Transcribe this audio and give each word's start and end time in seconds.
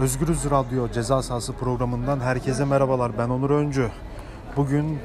Özgürüz 0.00 0.50
Radyo 0.50 0.88
Ceza 0.88 1.22
Sahası 1.22 1.52
programından 1.52 2.20
herkese 2.20 2.64
merhabalar. 2.64 3.18
Ben 3.18 3.28
Onur 3.28 3.50
Öncü. 3.50 3.88
Bugün 4.56 4.98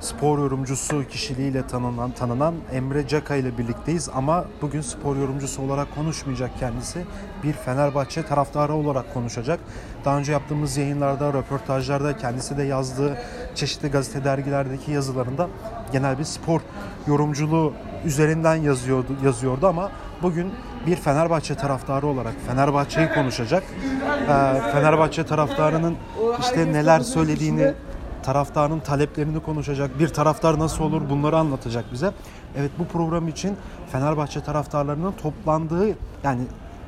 spor 0.00 0.38
yorumcusu 0.38 1.08
kişiliğiyle 1.08 1.66
tanınan, 1.66 2.10
tanınan 2.10 2.54
Emre 2.72 3.08
Caka 3.08 3.36
ile 3.36 3.58
birlikteyiz 3.58 4.08
ama 4.14 4.44
bugün 4.62 4.80
spor 4.80 5.16
yorumcusu 5.16 5.62
olarak 5.62 5.94
konuşmayacak 5.94 6.58
kendisi. 6.58 7.04
Bir 7.44 7.52
Fenerbahçe 7.52 8.22
taraftarı 8.22 8.74
olarak 8.74 9.14
konuşacak. 9.14 9.60
Daha 10.04 10.18
önce 10.18 10.32
yaptığımız 10.32 10.76
yayınlarda, 10.76 11.32
röportajlarda 11.32 12.16
kendisi 12.16 12.56
de 12.56 12.62
yazdığı 12.62 13.18
çeşitli 13.54 13.88
gazete 13.88 14.24
dergilerdeki 14.24 14.90
yazılarında 14.90 15.48
genel 15.92 16.18
bir 16.18 16.24
spor 16.24 16.60
yorumculuğu 17.06 17.72
üzerinden 18.04 18.54
yazıyordu, 18.54 19.12
yazıyordu 19.24 19.66
ama 19.66 19.90
bugün 20.22 20.52
bir 20.86 20.96
Fenerbahçe 20.96 21.54
taraftarı 21.54 22.06
olarak 22.06 22.34
Fenerbahçe'yi 22.46 23.08
konuşacak. 23.08 23.62
Ee, 23.62 24.26
Fenerbahçe 24.72 25.26
taraftarının 25.26 25.96
işte 26.40 26.72
neler 26.72 27.00
söylediğini, 27.00 27.74
taraftarın 28.22 28.80
taleplerini 28.80 29.40
konuşacak. 29.40 29.98
Bir 29.98 30.08
taraftar 30.08 30.58
nasıl 30.58 30.84
olur 30.84 31.02
bunları 31.10 31.36
anlatacak 31.36 31.84
bize. 31.92 32.12
Evet 32.56 32.70
bu 32.78 32.84
program 32.84 33.28
için 33.28 33.56
Fenerbahçe 33.92 34.40
taraftarlarının 34.40 35.12
toplandığı 35.12 35.88
yani 36.24 36.40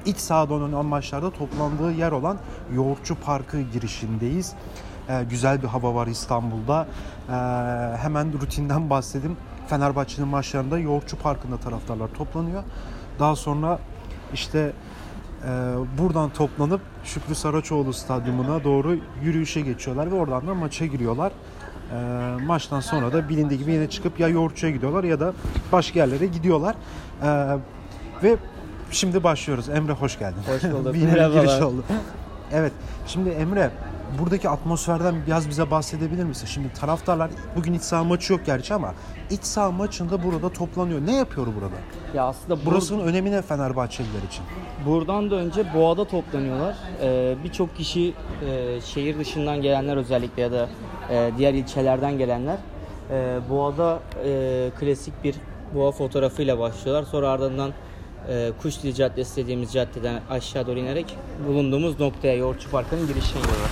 iç 0.07 0.17
sahada 0.17 0.55
oynanan 0.55 0.87
maçlarda 0.87 1.31
toplandığı 1.31 1.93
yer 1.93 2.13
olan 2.13 2.37
Yoğurtçu 2.75 3.15
Parkı 3.15 3.61
girişindeyiz. 3.61 4.53
Ee, 5.09 5.25
güzel 5.31 5.63
bir 5.63 5.69
hava 5.69 5.95
var 5.95 6.07
İstanbul'da. 6.07 6.87
Ee, 7.29 7.33
hemen 7.97 8.33
rutinden 8.41 8.91
bahsedeyim. 8.91 9.37
Fenerbahçe'nin 9.71 10.29
maçlarında 10.29 10.79
Yoğurtçu 10.79 11.17
Parkı'nda 11.17 11.57
taraftarlar 11.57 12.09
toplanıyor. 12.09 12.63
Daha 13.19 13.37
sonra 13.37 13.79
işte 14.35 14.73
e, 15.45 15.49
buradan 15.99 16.31
toplanıp 16.31 16.81
Şükrü 17.05 17.35
Saraçoğlu 17.35 17.93
Stadyumuna 17.93 18.65
doğru 18.65 18.97
yürüyüşe 19.23 19.61
geçiyorlar 19.61 20.11
ve 20.11 20.15
oradan 20.15 20.47
da 20.47 20.55
maça 20.55 20.87
giriyorlar. 20.87 21.33
E, 21.33 22.45
maçtan 22.47 22.81
sonra 22.81 23.13
da 23.13 23.29
bilindiği 23.29 23.59
gibi 23.59 23.73
yine 23.73 23.91
çıkıp 23.91 24.21
ya 24.21 24.29
Yoğurtçu'ya 24.29 24.73
gidiyorlar 24.73 25.05
ya 25.05 25.21
da 25.21 25.33
başka 25.73 25.99
yerlere 25.99 26.27
gidiyorlar. 26.27 26.75
E, 27.23 27.57
ve 28.23 28.37
şimdi 28.91 29.25
başlıyoruz. 29.25 29.69
Emre 29.69 29.93
hoş 29.93 30.19
geldin. 30.19 30.43
Hoş 30.47 30.73
bulduk. 30.73 30.95
bir 30.95 30.99
yine 30.99 31.13
Merhabalar. 31.13 31.45
giriş 31.45 31.63
oldu. 31.63 31.85
Evet. 32.53 32.73
Şimdi 33.07 33.31
Emre 33.31 33.71
buradaki 34.19 34.49
atmosferden 34.49 35.15
biraz 35.27 35.49
bize 35.49 35.71
bahsedebilir 35.71 36.25
misin? 36.25 36.47
Şimdi 36.47 36.73
taraftarlar 36.73 37.31
bugün 37.57 37.73
iç 37.75 37.83
saha 37.83 38.05
maçı 38.05 38.33
yok 38.33 38.41
gerçi 38.47 38.75
ama 38.75 38.95
iç 39.31 39.45
saha 39.45 39.71
maçında 39.71 40.23
burada 40.25 40.49
toplanıyor. 40.53 41.01
Ne 41.07 41.17
yapıyor 41.17 41.47
burada? 41.47 41.75
Ya 42.17 42.25
aslında 42.25 42.61
bur- 42.61 42.67
Burasının 42.67 43.07
önemi 43.07 43.31
ne 43.31 43.43
Fenerbahçeliler 43.43 44.23
için? 44.29 44.45
buradan 44.87 45.31
da 45.31 45.35
önce 45.35 45.75
Boğa'da 45.75 46.05
toplanıyorlar. 46.05 46.77
Ee, 47.03 47.35
Birçok 47.45 47.77
kişi 47.77 48.15
e, 48.47 48.81
şehir 48.81 49.19
dışından 49.19 49.63
gelenler 49.63 49.97
özellikle 49.97 50.43
ya 50.43 50.53
da 50.53 50.69
e, 51.11 51.31
diğer 51.39 51.55
ilçelerden 51.55 52.19
gelenler 52.19 52.57
e, 53.11 53.39
Boğa'da 53.51 54.01
e, 54.25 54.71
klasik 54.81 55.25
bir 55.25 55.35
Boğa 55.75 55.93
fotoğrafıyla 55.93 56.59
başlıyorlar. 56.59 57.05
Sonra 57.11 57.29
ardından 57.31 57.71
e, 58.29 58.51
Kuşdili 58.63 58.95
Caddesi 58.95 59.37
dediğimiz 59.37 59.73
caddeden 59.73 60.21
aşağı 60.31 60.67
doğru 60.67 60.79
inerek 60.79 61.17
bulunduğumuz 61.49 62.01
noktaya 62.01 62.35
Yoğurtçu 62.37 62.71
Parkı'nın 62.71 63.07
girişine 63.07 63.39
geliyorlar. 63.43 63.71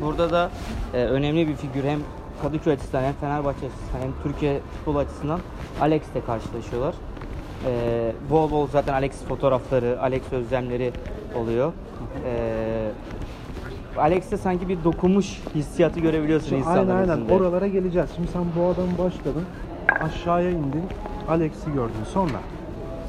Burada 0.00 0.30
da 0.30 0.50
e, 0.94 1.04
önemli 1.04 1.48
bir 1.48 1.54
figür 1.56 1.84
hem 1.84 1.98
Kadıköy 2.42 2.72
açısından 2.72 3.02
hem 3.02 3.12
Fenerbahçe 3.12 3.66
açısından 3.66 4.00
hem 4.02 4.12
Türkiye 4.22 4.60
futbol 4.60 4.96
açısından 4.96 5.40
Alex'le 5.80 6.26
karşılaşıyorlar. 6.26 6.94
Ee, 7.66 8.12
bol 8.30 8.50
bol 8.50 8.66
zaten 8.66 8.92
Alex 8.92 9.24
fotoğrafları, 9.24 10.02
Alex 10.02 10.22
özlemleri 10.32 10.92
oluyor. 11.36 11.72
Ee, 12.26 12.88
Alex'te 13.96 14.36
sanki 14.36 14.68
bir 14.68 14.84
dokunmuş 14.84 15.40
hissiyatı 15.54 16.00
görebiliyorsun 16.00 16.48
Şimdi 16.48 16.60
insanların 16.60 16.88
aynen 16.88 17.00
aynen 17.08 17.16
içinde. 17.16 17.34
oralara 17.34 17.66
geleceğiz. 17.66 18.10
Şimdi 18.16 18.28
sen 18.28 18.42
bu 18.56 18.66
adam 18.66 18.86
başladın. 18.98 19.44
Aşağıya 20.00 20.50
indin. 20.50 20.84
Alex'i 21.28 21.72
gördün. 21.72 22.04
Sonra 22.12 22.38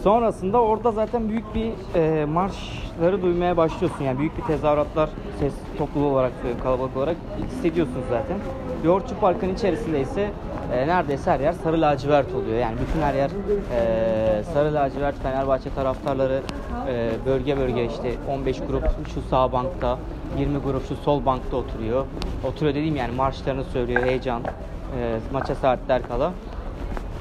Sonrasında 0.03 0.61
orada 0.61 0.91
zaten 0.91 1.29
büyük 1.29 1.55
bir 1.55 1.71
e, 1.95 2.25
marşları 2.25 3.21
duymaya 3.21 3.57
başlıyorsun. 3.57 4.03
Yani 4.03 4.19
büyük 4.19 4.37
bir 4.37 4.43
tezahüratlar 4.43 5.09
ses 5.39 5.53
topluluğu 5.77 6.07
olarak 6.07 6.31
söylüyorum, 6.33 6.63
kalabalık 6.63 6.97
olarak 6.97 7.17
hissediyorsunuz 7.51 8.05
zaten. 8.09 8.37
Yoğurtçu 8.83 9.19
Park'ın 9.19 9.53
içerisinde 9.53 10.01
ise 10.01 10.31
e, 10.73 10.87
neredeyse 10.87 11.31
her 11.31 11.39
yer 11.39 11.53
sarı 11.53 11.81
lacivert 11.81 12.35
oluyor. 12.35 12.57
Yani 12.57 12.75
bütün 12.87 13.01
her 13.01 13.13
yer 13.13 13.29
e, 13.75 14.43
sarı 14.43 14.73
lacivert 14.73 15.15
Fenerbahçe 15.23 15.69
taraftarları 15.75 16.41
e, 16.89 17.09
bölge 17.25 17.57
bölge 17.57 17.85
işte 17.85 18.13
15 18.29 18.59
grup 18.59 18.83
şu 19.13 19.21
sağ 19.21 19.51
bankta, 19.51 19.97
20 20.37 20.57
grup 20.57 20.87
şu 20.87 20.95
sol 20.95 21.25
bankta 21.25 21.57
oturuyor. 21.57 22.05
Oturuyor 22.47 22.75
dediğim 22.75 22.95
yani 22.95 23.15
marşlarını 23.15 23.63
söylüyor 23.63 24.03
heyecan. 24.03 24.41
E, 24.41 25.19
maça 25.33 25.55
saatler 25.55 26.01
kala. 26.07 26.31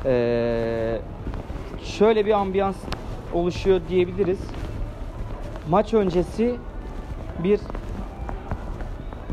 E, 0.05 0.99
şöyle 1.84 2.27
bir 2.27 2.33
ambiyans 2.33 2.77
oluşuyor 3.33 3.81
diyebiliriz. 3.89 4.39
Maç 5.71 5.94
öncesi 5.94 6.55
bir 7.44 7.61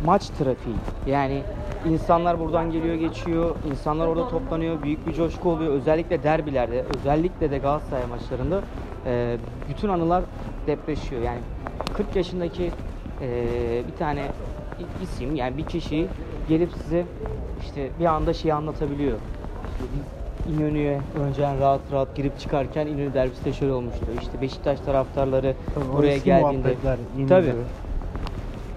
maç 0.06 0.28
trafiği. 0.28 0.76
Yani 1.08 1.42
insanlar 1.90 2.40
buradan 2.40 2.72
geliyor 2.72 2.96
geçiyor, 2.96 3.56
insanlar 3.72 4.08
orada 4.08 4.28
toplanıyor, 4.28 4.84
büyük 4.84 5.08
bir 5.08 5.14
coşku 5.14 5.50
oluyor. 5.50 5.74
Özellikle 5.74 6.24
derbilerde, 6.24 6.86
özellikle 7.00 7.52
de 7.52 7.58
Galatasaray 7.58 8.06
maçlarında 8.06 8.62
e, 9.06 9.38
bütün 9.70 9.90
anılar 9.90 10.24
depreşiyor. 10.68 11.22
Yani 11.22 11.40
40 11.94 12.16
yaşındaki 12.16 12.72
e, 13.22 13.28
bir 13.88 13.98
tane 13.98 14.32
isim 15.04 15.36
yani 15.36 15.58
bir 15.58 15.66
kişi 15.66 16.08
gelip 16.50 16.72
size 16.72 17.06
işte 17.62 17.90
bir 18.00 18.06
anda 18.06 18.34
şeyi 18.34 18.54
anlatabiliyor. 18.54 19.18
İşte 19.72 19.86
biz 19.94 20.15
İnönü'ye 20.54 21.00
önceden 21.28 21.60
rahat 21.60 21.80
rahat 21.92 22.16
girip 22.16 22.40
çıkarken 22.40 22.88
İnönü 22.88 23.14
derbisi 23.14 23.46
de 23.46 23.54
şöyle 23.54 23.74
olmuştu. 23.74 24.06
İşte 24.22 24.42
Beşiktaş 24.42 24.80
taraftarları 24.80 25.56
Tabii 25.76 25.94
buraya 25.94 26.18
geldiğinde. 26.18 26.68
Tabii. 27.30 27.46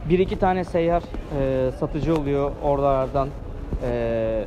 bir 0.09 0.19
iki 0.19 0.39
tane 0.39 0.65
seyyar 0.65 1.03
e, 1.41 1.71
satıcı 1.73 2.17
oluyor 2.17 2.51
oralardan 2.63 3.29
e, 3.91 4.45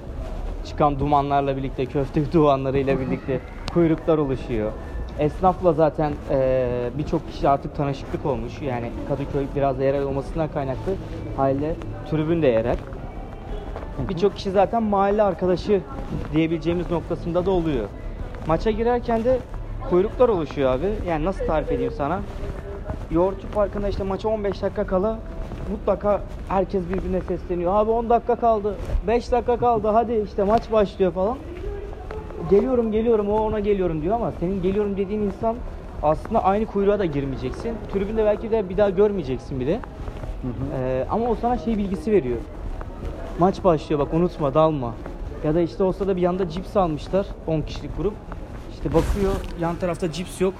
çıkan 0.66 1.00
dumanlarla 1.00 1.58
birlikte 1.58 1.86
köfte 1.86 2.31
dumanlarıyla 2.34 3.00
birlikte 3.00 3.40
kuyruklar 3.74 4.18
oluşuyor. 4.18 4.72
Esnafla 5.20 5.74
zaten 5.74 6.12
e, 6.31 6.68
birçok 6.98 7.31
kişi 7.31 7.50
artık 7.50 7.76
tanışıklık 7.76 8.26
olmuş. 8.26 8.62
Yani 8.62 8.92
Kadıköy 9.08 9.46
biraz 9.56 9.80
da 9.80 9.84
yerel 9.84 10.04
olmasından 10.04 10.48
kaynaklı 10.48 10.94
haliyle 11.38 11.76
tribün 12.12 12.42
de 12.42 12.48
yerel. 12.48 12.78
Birçok 14.09 14.35
kişi 14.35 14.51
zaten 14.51 14.84
mahalle 14.84 15.23
arkadaşı 15.23 15.81
diyebileceğimiz 16.34 16.91
noktasında 16.91 17.45
da 17.45 17.51
oluyor. 17.51 17.85
Maça 18.47 18.72
girerken 18.72 19.23
de 19.23 19.38
kuyruklar 19.89 20.29
oluşuyor 20.29 20.72
abi. 20.72 20.88
Yani 21.07 21.25
nasıl 21.25 21.45
tarif 21.45 21.72
edeyim 21.72 21.94
sana? 21.97 22.19
Yoğurtçu 23.12 23.47
Parkı'nda 23.51 23.88
işte 23.89 24.03
maça 24.03 24.29
15 24.29 24.62
dakika 24.62 24.88
kala 24.88 25.19
mutlaka 25.72 26.22
herkes 26.47 26.84
birbirine 26.89 27.22
sesleniyor. 27.22 27.75
Abi 27.75 27.91
10 27.91 28.09
dakika 28.09 28.35
kaldı, 28.35 28.75
5 29.07 29.31
dakika 29.31 29.57
kaldı 29.57 29.88
hadi 29.88 30.13
işte 30.25 30.44
maç 30.44 30.72
başlıyor 30.72 31.12
falan. 31.12 31.38
Geliyorum 32.50 32.91
geliyorum 32.91 33.29
o 33.29 33.35
ona 33.38 33.59
geliyorum 33.59 34.01
diyor 34.01 34.16
ama 34.16 34.31
senin 34.39 34.62
geliyorum 34.62 34.97
dediğin 34.97 35.22
insan 35.22 35.56
aslında 36.03 36.44
aynı 36.44 36.66
kuyruğa 36.66 37.00
da 37.00 37.06
girmeyeceksin. 37.06 37.73
Tribünde 37.94 38.25
belki 38.25 38.51
de 38.51 38.69
bir 38.69 38.78
daha 38.78 38.89
görmeyeceksin 38.89 39.59
bile. 39.59 39.79
Ee, 40.78 41.06
ama 41.09 41.25
o 41.25 41.35
sana 41.35 41.57
şey 41.57 41.78
bilgisi 41.78 42.12
veriyor. 42.12 42.38
Maç 43.41 43.63
başlıyor 43.63 44.00
bak 44.00 44.13
unutma 44.13 44.53
dalma. 44.53 44.94
Ya 45.44 45.56
da 45.56 45.62
işte 45.62 45.84
olsa 45.84 46.07
da 46.07 46.16
bir 46.16 46.22
yanda 46.22 46.50
cips 46.50 46.78
almışlar 46.78 47.25
10 47.47 47.62
kişilik 47.62 47.97
grup. 47.97 48.13
İşte 48.74 48.94
bakıyor 48.94 49.31
yan 49.59 49.75
tarafta 49.75 50.12
cips 50.12 50.41
yok. 50.41 50.53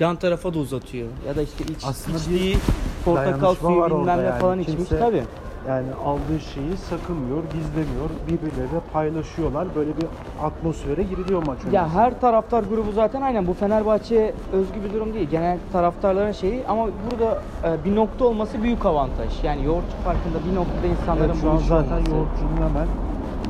Yan 0.00 0.16
tarafa 0.16 0.54
da 0.54 0.58
uzatıyor. 0.58 1.08
Ya 1.28 1.36
da 1.36 1.42
işte 1.42 1.64
iç, 1.64 1.84
Aslında 1.84 2.18
içtiği 2.18 2.56
portakal 3.04 3.26
dayanışma 3.40 3.68
suyu 3.68 3.80
var 3.80 3.90
bilmem 3.90 4.02
orada 4.02 4.16
ne 4.16 4.22
yani. 4.26 4.40
falan 4.40 4.58
içmiş 4.58 4.76
Kimse- 4.76 4.98
tabi. 4.98 5.22
Yani 5.68 5.86
aldığı 6.04 6.40
şeyi 6.54 6.76
sakınmıyor, 6.76 7.42
gizlemiyor. 7.52 8.10
Birbirleriyle 8.28 8.80
paylaşıyorlar. 8.92 9.66
Böyle 9.76 9.90
bir 9.96 10.06
atmosfere 10.42 11.02
giriliyor 11.02 11.42
maç 11.46 11.58
öncesi. 11.58 11.76
Ya 11.76 11.88
her 11.94 12.20
taraftar 12.20 12.62
grubu 12.62 12.92
zaten 12.92 13.22
aynen 13.22 13.46
bu 13.46 13.54
Fenerbahçe 13.54 14.34
özgü 14.52 14.84
bir 14.84 14.92
durum 14.94 15.14
değil. 15.14 15.28
Genel 15.30 15.58
taraftarların 15.72 16.32
şeyi 16.32 16.62
ama 16.68 16.86
burada 16.86 17.42
e, 17.64 17.84
bir 17.84 17.96
nokta 17.96 18.24
olması 18.24 18.62
büyük 18.62 18.86
avantaj. 18.86 19.44
Yani 19.44 19.64
Yoğurtçu 19.64 19.96
Parkı'nda 20.04 20.38
bir 20.50 20.56
noktada 20.56 20.86
insanların 20.86 21.28
Evet, 21.30 21.40
şu 21.42 21.50
an 21.50 21.56
zaten 21.58 21.96
olması. 21.96 22.10
yoğurtçunun 22.10 22.56
hemen 22.68 22.86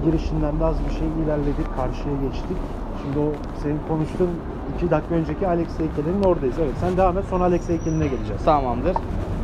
girişinden 0.04 0.60
de 0.60 0.64
az 0.64 0.76
bir 0.88 0.94
şey 0.94 1.08
ilerledik. 1.24 1.66
Karşıya 1.76 2.14
geçtik. 2.28 2.56
Şimdi 3.02 3.18
o 3.18 3.32
senin 3.62 3.80
konuştuğun 3.88 4.30
iki 4.76 4.90
dakika 4.90 5.14
önceki 5.14 5.48
Alex 5.48 5.68
heykelinin 5.78 6.22
oradayız. 6.22 6.56
Evet 6.62 6.74
sen 6.80 6.96
devam 6.96 7.18
et 7.18 7.24
sonra 7.30 7.44
Alex 7.44 7.68
heykeline 7.68 8.06
geleceğiz. 8.06 8.44
Tamamdır. 8.44 8.96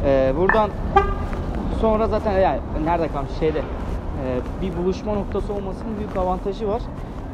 Ee, 0.04 0.32
buradan 0.38 0.70
sonra 1.82 2.08
zaten 2.08 2.40
yani 2.40 2.60
nerede 2.84 3.08
kalmış 3.08 3.32
şeyde 3.38 3.58
e, 3.58 4.40
bir 4.62 4.76
buluşma 4.76 5.14
noktası 5.14 5.52
olmasının 5.52 5.96
büyük 5.98 6.16
avantajı 6.16 6.68
var. 6.68 6.82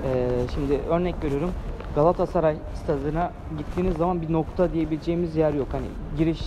Ee, 0.04 0.28
şimdi 0.54 0.80
örnek 0.90 1.24
veriyorum. 1.24 1.50
Galatasaray 1.94 2.56
stadına 2.74 3.30
gittiğiniz 3.58 3.96
zaman 3.96 4.22
bir 4.22 4.32
nokta 4.32 4.72
diyebileceğimiz 4.72 5.36
yer 5.36 5.52
yok. 5.52 5.68
Hani 5.72 5.86
giriş 6.18 6.40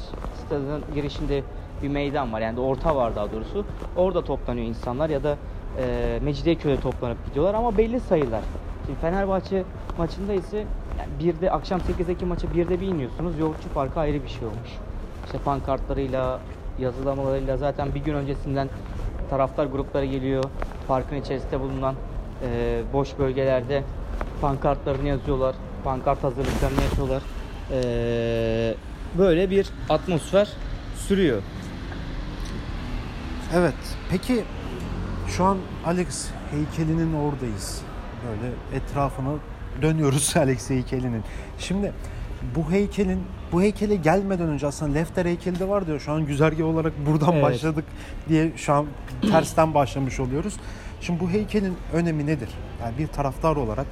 stadın 0.45 0.83
girişinde 0.95 1.43
bir 1.83 1.87
meydan 1.87 2.33
var. 2.33 2.41
Yani 2.41 2.59
orta 2.59 2.95
var 2.95 3.15
daha 3.15 3.31
doğrusu. 3.31 3.65
Orada 3.97 4.23
toplanıyor 4.23 4.67
insanlar 4.67 5.09
ya 5.09 5.23
da 5.23 5.37
e, 5.81 6.19
Mecidiyeköy'de 6.23 6.79
toplanıp 6.79 7.25
gidiyorlar 7.25 7.53
ama 7.53 7.77
belli 7.77 7.99
sayılar. 7.99 8.41
Şimdi 8.85 8.99
Fenerbahçe 8.99 9.63
maçında 9.97 10.33
ise 10.33 10.57
yani 10.99 11.09
bir 11.19 11.41
de 11.41 11.51
akşam 11.51 11.79
8'deki 11.79 12.25
maça 12.25 12.53
bir 12.53 12.69
de 12.69 12.81
bir 12.81 12.87
iniyorsunuz. 12.87 13.39
Yoğurtçu 13.39 13.69
Parkı 13.73 13.99
ayrı 13.99 14.23
bir 14.23 14.29
şey 14.29 14.47
olmuş. 14.47 14.69
İşte 15.25 15.37
pankartlarıyla, 15.37 16.39
yazılamalarıyla 16.81 17.57
zaten 17.57 17.95
bir 17.95 17.99
gün 17.99 18.13
öncesinden 18.13 18.69
taraftar 19.29 19.65
grupları 19.65 20.05
geliyor. 20.05 20.43
Parkın 20.87 21.15
içerisinde 21.15 21.59
bulunan 21.59 21.95
e, 22.43 22.81
boş 22.93 23.19
bölgelerde 23.19 23.83
pankartlarını 24.41 25.07
yazıyorlar. 25.07 25.55
Pankart 25.83 26.23
hazırlıklarını 26.23 26.81
yapıyorlar. 26.81 27.21
E, 27.71 28.75
böyle 29.17 29.49
bir 29.49 29.69
atmosfer 29.89 30.49
sürüyor. 30.95 31.41
Evet. 33.55 33.73
Peki 34.09 34.43
şu 35.27 35.43
an 35.43 35.57
Alex 35.85 36.27
heykelinin 36.51 37.13
oradayız. 37.13 37.81
Böyle 38.27 38.53
etrafını 38.75 39.37
dönüyoruz 39.81 40.33
Alex 40.37 40.69
heykelinin. 40.69 41.23
Şimdi 41.59 41.93
bu 42.55 42.71
heykelin 42.71 43.23
bu 43.51 43.61
heykele 43.61 43.95
gelmeden 43.95 44.47
önce 44.47 44.67
aslında 44.67 44.93
Lefter 44.93 45.25
heykeli 45.25 45.59
de 45.59 45.69
var 45.69 45.87
diyor. 45.87 45.99
Şu 45.99 46.11
an 46.11 46.25
güzergah 46.25 46.65
olarak 46.65 46.93
buradan 47.05 47.33
Evet. 47.33 47.43
başladık 47.43 47.85
diye 48.29 48.51
şu 48.57 48.73
an 48.73 48.85
tersten 49.31 49.73
başlamış 49.73 50.19
oluyoruz. 50.19 50.53
Şimdi 51.01 51.19
bu 51.19 51.29
heykelin 51.29 51.77
önemi 51.93 52.25
nedir? 52.27 52.49
Yani 52.81 52.97
bir 52.97 53.07
taraftar 53.07 53.55
olarak 53.55 53.85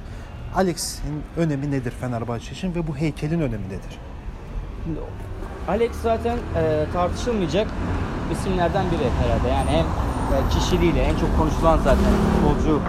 Alex'in 0.56 1.22
önemi 1.36 1.70
nedir 1.70 1.90
Fenerbahçe 2.00 2.52
için 2.52 2.74
ve 2.74 2.86
bu 2.86 2.96
heykelin 2.96 3.40
önemi 3.40 3.66
nedir? 3.66 3.98
Şimdi 4.84 5.00
Alex 5.68 5.90
zaten 6.02 6.36
e, 6.56 6.84
tartışılmayacak 6.92 7.68
isimlerden 8.32 8.84
biri 8.90 9.10
herhalde. 9.22 9.48
Yani 9.48 9.70
hem 9.70 9.84
e, 9.84 10.48
kişiliğiyle 10.50 11.02
en 11.02 11.16
çok 11.16 11.38
konuşulan 11.38 11.78
zaten 11.78 12.04
futbolcu 12.04 12.80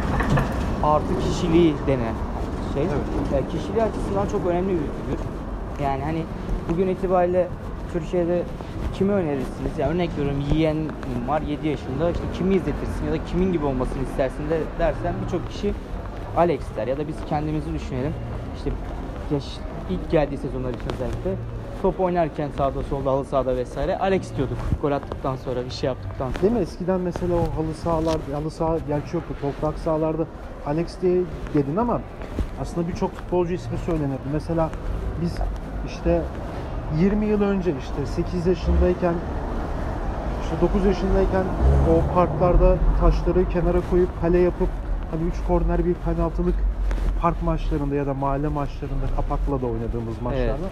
artı 0.83 1.19
kişiliği 1.29 1.75
denen 1.87 2.13
şey. 2.73 2.83
Evet. 2.83 3.43
E, 3.43 3.57
kişiliği 3.57 3.83
açısından 3.83 4.27
çok 4.27 4.45
önemli 4.47 4.69
bir 4.69 4.75
figür. 4.75 5.19
Yani 5.83 6.03
hani 6.03 6.23
bugün 6.69 6.87
itibariyle 6.87 7.47
Türkiye'de 7.93 8.43
kimi 8.93 9.11
önerirsiniz? 9.11 9.77
Yani 9.77 9.93
örnek 9.93 10.09
veriyorum 10.17 10.43
yiyen 10.53 10.77
var 11.27 11.41
7 11.41 11.67
yaşında 11.67 12.11
işte 12.11 12.23
kimi 12.37 12.55
izletirsin 12.55 13.05
ya 13.05 13.11
da 13.11 13.25
kimin 13.25 13.53
gibi 13.53 13.65
olmasını 13.65 14.03
istersin 14.03 14.49
de 14.49 14.59
dersen 14.79 15.13
birçok 15.25 15.49
kişi 15.49 15.73
Alex 16.37 16.61
der 16.75 16.87
ya 16.87 16.97
da 16.97 17.07
biz 17.07 17.15
kendimizi 17.29 17.73
düşünelim. 17.73 18.13
İşte 18.57 18.71
yaş, 19.31 19.45
ilk 19.89 20.11
geldiği 20.11 20.37
sezonlar 20.37 20.69
için 20.69 20.89
özellikle 20.93 21.35
top 21.81 21.99
oynarken 21.99 22.49
sağda 22.57 22.83
solda 22.83 23.11
halı 23.11 23.25
sahada 23.25 23.55
vesaire 23.55 23.97
Alex 23.97 24.37
diyorduk. 24.37 24.57
Gol 24.81 24.91
attıktan 24.91 25.35
sonra 25.35 25.65
bir 25.65 25.69
şey 25.69 25.87
yaptıktan 25.87 26.31
sonra. 26.31 26.41
Değil 26.41 26.53
mi? 26.53 26.59
Eskiden 26.59 27.01
mesela 27.01 27.35
o 27.35 27.39
halı 27.39 27.73
sahalar, 27.73 28.17
halı 28.33 28.51
saha 28.51 28.77
gerçi 28.87 29.15
yoktu. 29.15 29.35
Toprak 29.41 29.79
sahalarda 29.79 30.25
Alex 30.65 31.01
diye 31.01 31.21
dedin 31.53 31.75
ama 31.75 32.01
aslında 32.61 32.87
birçok 32.87 33.11
futbolcu 33.11 33.53
ismi 33.53 33.77
söylenirdi. 33.77 34.27
Mesela 34.33 34.69
biz 35.21 35.37
işte 35.87 36.21
20 36.99 37.25
yıl 37.25 37.41
önce 37.41 37.73
işte 37.79 38.05
8 38.05 38.47
yaşındayken 38.47 39.13
işte 40.43 40.55
9 40.61 40.85
yaşındayken 40.85 41.43
o 41.87 42.13
parklarda 42.13 42.77
taşları 42.99 43.49
kenara 43.49 43.81
koyup 43.89 44.21
kale 44.21 44.37
yapıp 44.37 44.69
hani 45.11 45.23
3 45.23 45.47
korner 45.47 45.85
bir 45.85 45.93
penaltılık 45.93 46.55
park 47.21 47.43
maçlarında 47.43 47.95
ya 47.95 48.05
da 48.05 48.13
mahalle 48.13 48.47
maçlarında 48.47 49.07
kapakla 49.15 49.61
da 49.61 49.65
oynadığımız 49.65 50.21
maçlarda 50.21 50.69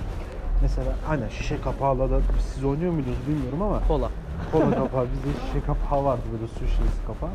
mesela 0.62 0.92
hani 1.08 1.32
şişe 1.32 1.62
kapağıyla 1.62 2.10
da 2.10 2.20
siz 2.54 2.66
oynuyor 2.66 2.92
muydunuz 2.94 3.18
bilmiyorum 3.28 3.62
ama 3.62 3.80
Kola. 3.88 4.10
kola 4.52 4.76
kapağı, 4.76 5.06
bizde 5.14 5.40
şişe 5.48 5.66
kapağı 5.66 6.04
vardı 6.04 6.22
böyle 6.34 6.48
su 6.48 6.60
şişesi 6.60 7.06
kapağı. 7.08 7.30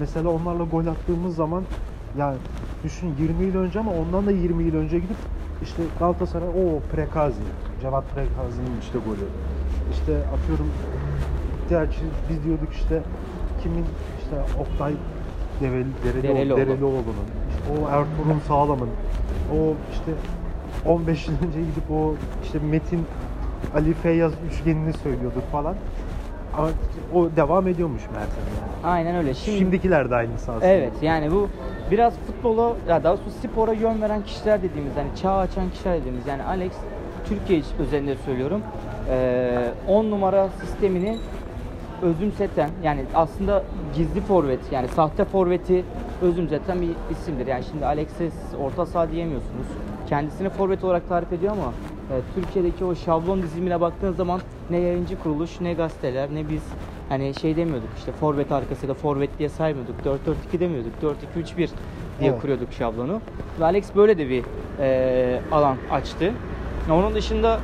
Mesela 0.00 0.28
onlarla 0.28 0.64
gol 0.64 0.86
attığımız 0.86 1.36
zaman 1.36 1.62
yani 2.18 2.36
düşün 2.84 3.14
20 3.20 3.44
yıl 3.44 3.54
önce 3.54 3.80
ama 3.80 3.92
ondan 3.92 4.26
da 4.26 4.30
20 4.30 4.64
yıl 4.64 4.74
önce 4.74 4.98
gidip 4.98 5.16
işte 5.62 5.82
Galatasaray 5.98 6.48
o 6.48 6.80
Prekazi, 6.92 7.40
Cevat 7.80 8.04
Prekazi'nin 8.14 8.80
işte 8.80 8.98
golü. 8.98 9.28
İşte 9.92 10.16
atıyorum 10.16 10.68
gerçi 11.68 12.00
biz 12.30 12.44
diyorduk 12.44 12.72
işte 12.72 13.02
kimin 13.62 13.84
işte 14.22 14.36
Oktay 14.60 14.92
Develi, 15.60 15.86
Dereli, 16.04 16.22
Derelioğlu. 16.22 16.60
Derelioğlu'nun, 16.60 17.28
işte 17.50 17.72
o 17.72 17.88
Ertuğrul 17.88 18.40
Sağlam'ın, 18.48 18.88
o 19.54 19.74
işte 19.92 20.12
15 20.86 21.28
yıl 21.28 21.34
önce 21.34 21.60
gidip 21.60 21.90
o 21.90 22.14
işte 22.44 22.58
Metin 22.58 23.06
Ali 23.74 23.94
Feyyaz 23.94 24.32
üçgenini 24.50 24.92
söylüyorduk 24.92 25.52
falan. 25.52 25.74
Ama 26.56 26.68
o 27.14 27.28
devam 27.36 27.68
ediyormuş 27.68 28.02
Mert'in 28.02 28.42
yani. 28.60 28.92
Aynen 28.94 29.16
öyle. 29.16 29.34
Şimdi, 29.34 29.58
Şimdikiler 29.58 30.10
de 30.10 30.14
aynısı 30.14 30.52
aslında. 30.52 30.66
Evet 30.66 30.92
yani 31.02 31.30
bu 31.32 31.48
biraz 31.90 32.14
futbola 32.26 32.72
ya 32.88 33.04
daha 33.04 33.12
doğrusu 33.18 33.30
spora 33.30 33.72
yön 33.72 34.02
veren 34.02 34.22
kişiler 34.22 34.62
dediğimiz 34.62 34.96
hani 34.96 35.08
çağ 35.22 35.36
açan 35.36 35.70
kişiler 35.70 36.00
dediğimiz 36.00 36.26
yani 36.26 36.42
Alex 36.42 36.72
Türkiye 37.28 37.62
özelinde 37.78 38.16
söylüyorum. 38.16 38.62
10 39.88 40.10
numara 40.10 40.48
sistemini 40.48 41.18
özümseten 42.02 42.70
yani 42.82 43.04
aslında 43.14 43.62
gizli 43.94 44.20
forvet 44.20 44.60
yani 44.72 44.88
sahte 44.88 45.24
forveti 45.24 45.84
özümseten 46.22 46.80
bir 46.80 46.90
isimdir. 47.10 47.46
Yani 47.46 47.64
şimdi 47.70 47.86
Alex'e 47.86 48.30
siz 48.30 48.54
orta 48.60 48.86
saha 48.86 49.10
diyemiyorsunuz. 49.10 49.66
Kendisini 50.08 50.48
forvet 50.48 50.84
olarak 50.84 51.08
tarif 51.08 51.32
ediyor 51.32 51.52
ama 51.52 51.72
e, 52.10 52.14
Türkiye'deki 52.34 52.84
o 52.84 52.94
şablon 52.94 53.42
dizimine 53.42 53.80
baktığınız 53.80 54.16
zaman 54.16 54.40
ne 54.70 54.78
yayıncı 54.78 55.18
kuruluş 55.18 55.60
ne 55.60 55.74
gazeteler 55.74 56.28
ne 56.34 56.48
biz 56.48 56.62
hani 57.08 57.34
şey 57.34 57.56
demiyorduk 57.56 57.88
işte 57.98 58.12
forvet 58.12 58.52
arkası 58.52 58.86
ya 58.86 58.88
da 58.90 58.94
forvet 58.94 59.38
diye 59.38 59.48
saymıyorduk. 59.48 59.94
4-4-2 60.52 60.60
demiyorduk. 60.60 60.92
4-2-3-1 61.02 61.56
diye 61.56 62.30
Evet. 62.30 62.40
kuruyorduk 62.40 62.72
şablonu. 62.72 63.20
Ve 63.60 63.64
Alex 63.64 63.96
böyle 63.96 64.18
de 64.18 64.28
bir 64.28 64.44
e, 64.80 65.40
alan 65.52 65.76
açtı. 65.90 66.32
Onun 66.90 67.14
dışında 67.14 67.60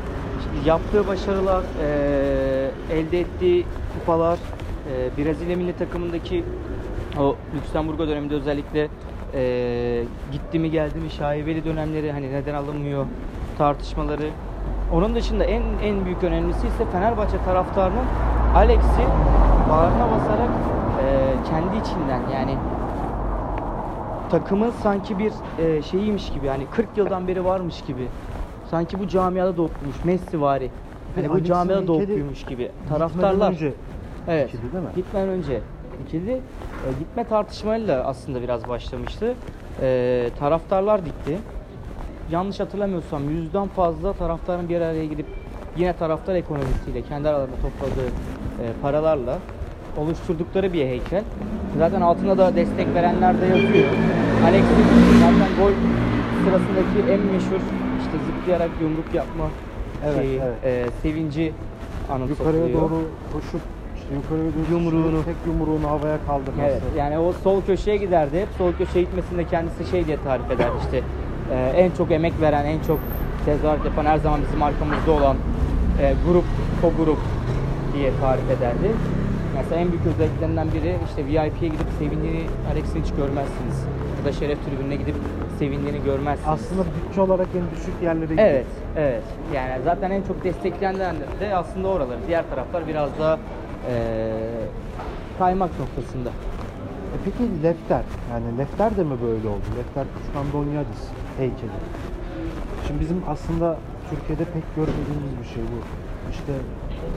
yaptığı 0.67 1.07
başarılar, 1.07 1.63
e, 1.83 2.71
elde 2.93 3.21
ettiği 3.21 3.65
kupalar, 3.95 4.39
e, 5.19 5.25
Brezilya 5.25 5.57
milli 5.57 5.77
takımındaki 5.77 6.45
o 7.19 7.37
Lüksemburgo 7.57 8.09
döneminde 8.09 8.35
özellikle 8.35 8.89
e, 9.35 10.05
gitti 10.33 10.59
mi 10.59 10.71
geldi 10.71 10.99
mi 10.99 11.11
şaibeli 11.11 11.65
dönemleri 11.65 12.13
hani 12.13 12.33
neden 12.33 12.55
alınmıyor 12.55 13.07
tartışmaları. 13.59 14.31
Onun 14.93 15.15
dışında 15.15 15.45
en 15.45 15.63
en 15.83 16.05
büyük 16.05 16.25
önemlisi 16.25 16.67
ise 16.67 16.85
Fenerbahçe 16.93 17.37
taraftarının 17.45 18.05
Alex'i 18.55 19.03
bağrına 19.71 20.11
basarak 20.11 20.51
e, 21.05 21.33
kendi 21.51 21.77
içinden 21.77 22.21
yani 22.35 22.57
takımın 24.31 24.71
sanki 24.71 25.19
bir 25.19 25.33
e, 25.59 25.83
şeyiymiş 25.83 26.33
gibi 26.33 26.47
yani 26.47 26.67
40 26.71 26.89
yıldan 26.97 27.29
beri 27.29 27.45
varmış 27.45 27.83
gibi. 27.83 28.09
Sanki 28.71 28.99
bu 28.99 29.09
camiada 29.09 29.57
büyümüş. 29.57 30.05
Messi 30.05 30.41
vari. 30.41 30.71
Hani 31.15 31.31
bu 31.31 31.45
camiada 31.45 32.09
büyümüş 32.09 32.45
gibi. 32.45 32.71
Taraftarlar 32.89 33.53
önce 33.53 33.73
Evet. 34.29 34.49
dikildi 34.49 34.73
değil 34.73 34.85
mi? 34.85 34.91
Gitmeden 34.97 35.29
önce 35.29 35.61
dikildi. 36.05 36.31
E, 36.31 36.89
gitme 36.99 37.25
tartışmayla 37.25 38.05
aslında 38.05 38.43
biraz 38.43 38.69
başlamıştı. 38.69 39.35
E, 39.83 40.31
taraftarlar 40.39 41.05
dikti. 41.07 41.39
Yanlış 42.31 42.61
hatırlamıyorsam 42.61 43.31
yüzden 43.31 43.69
fazla 43.69 44.13
taraftarın 44.13 44.69
bir 44.69 44.77
araya 44.77 45.07
gidip 45.07 45.27
yine 45.77 45.93
taraftar 45.93 46.35
ekonomisiyle 46.35 47.03
kendi 47.09 47.29
aralarında 47.29 47.57
topladığı 47.63 48.07
e, 48.63 48.65
paralarla 48.83 49.39
oluşturdukları 49.97 50.73
bir 50.73 50.87
heykel. 50.87 51.23
Zaten 51.79 52.01
altında 52.01 52.39
da 52.39 52.57
destek 52.57 52.95
verenler 52.95 53.41
de 53.41 53.47
yazıyor. 53.47 53.89
Alex'in 54.45 54.85
zaten 55.21 55.49
gol 55.59 55.73
sırasındaki 56.45 57.11
en 57.13 57.21
meşhur 57.21 57.61
işte 58.01 58.19
zıplayarak 58.27 58.71
yumruk 58.81 59.15
yapma 59.15 59.45
Evet, 60.05 60.17
şeyi, 60.17 60.41
evet. 60.65 60.87
e, 60.89 60.91
sevinci 61.03 61.53
anımsatılıyor. 62.11 62.69
Yukarıya 62.69 62.83
doğru 62.83 63.03
koşup 63.33 63.61
işte 63.97 64.15
yukarıya 64.15 64.51
doğru 64.55 64.75
Yumruğunu. 64.75 65.25
tek 65.25 65.37
yumruğunu 65.47 65.89
havaya 65.91 66.19
kaldırması. 66.27 66.63
Evet 66.67 66.83
yani 66.97 67.19
o 67.19 67.33
sol 67.33 67.63
köşeye 67.63 67.97
giderdi. 67.97 68.41
Hep 68.41 68.49
sol 68.59 68.73
köşeye 68.73 69.03
gitmesinde 69.05 69.45
kendisi 69.45 69.91
şey 69.91 70.07
diye 70.07 70.17
tarif 70.25 70.51
ederdi 70.51 70.73
işte 70.85 71.03
e, 71.53 71.73
en 71.77 71.91
çok 71.91 72.11
emek 72.11 72.41
veren, 72.41 72.65
en 72.65 72.81
çok 72.81 72.99
tezahürat 73.45 73.85
yapan 73.85 74.05
her 74.05 74.19
zaman 74.19 74.41
bizim 74.47 74.63
arkamızda 74.63 75.13
olan 75.13 75.37
e, 76.01 76.15
grup, 76.27 76.45
o 76.83 77.05
grup 77.05 77.19
diye 77.95 78.11
tarif 78.21 78.51
ederdi. 78.51 78.91
Mesela 79.57 79.81
en 79.81 79.89
büyük 79.89 80.07
özelliklerinden 80.07 80.73
biri 80.73 80.97
işte 81.09 81.27
VIP'ye 81.27 81.69
gidip 81.69 81.87
sevindiğini 81.99 82.47
Alex'in 82.73 83.03
hiç 83.03 83.11
görmezsiniz. 83.11 83.85
Ya 84.19 84.25
da 84.25 84.33
şeref 84.33 84.59
tribününe 84.65 84.97
gidip 84.97 85.15
sevindiğini 85.59 86.05
görmezsiniz. 86.05 86.49
Aslında 86.49 86.83
bütçe 86.83 87.21
olarak 87.21 87.49
en 87.55 87.79
düşük 87.79 88.03
yerlere 88.03 88.25
gidiyor. 88.27 88.49
Evet, 88.49 88.67
evet. 88.97 89.23
Yani 89.55 89.83
zaten 89.85 90.11
en 90.11 90.23
çok 90.23 90.45
destekleyenler 90.45 91.15
de 91.41 91.57
aslında 91.57 91.89
oraları. 91.89 92.19
Diğer 92.27 92.45
taraflar 92.51 92.89
biraz 92.89 93.11
daha 93.19 93.39
e, 93.91 93.95
kaymak 95.39 95.71
noktasında. 95.81 96.29
E 97.15 97.17
peki 97.25 97.63
Lefter, 97.63 98.03
yani 98.31 98.59
Lefter 98.59 98.97
de 98.97 99.05
mi 99.05 99.17
böyle 99.23 99.49
oldu? 99.49 99.69
Lefter 99.79 100.05
Kuşkan 100.17 100.53
Donyadis 100.53 101.03
heykeli. 101.39 101.79
Şimdi 102.87 103.01
bizim 103.01 103.23
aslında 103.29 103.77
Türkiye'de 104.11 104.45
pek 104.45 104.63
görmediğimiz 104.77 105.33
bir 105.43 105.49
şey 105.55 105.63
bu. 105.63 105.79
İşte 106.31 106.53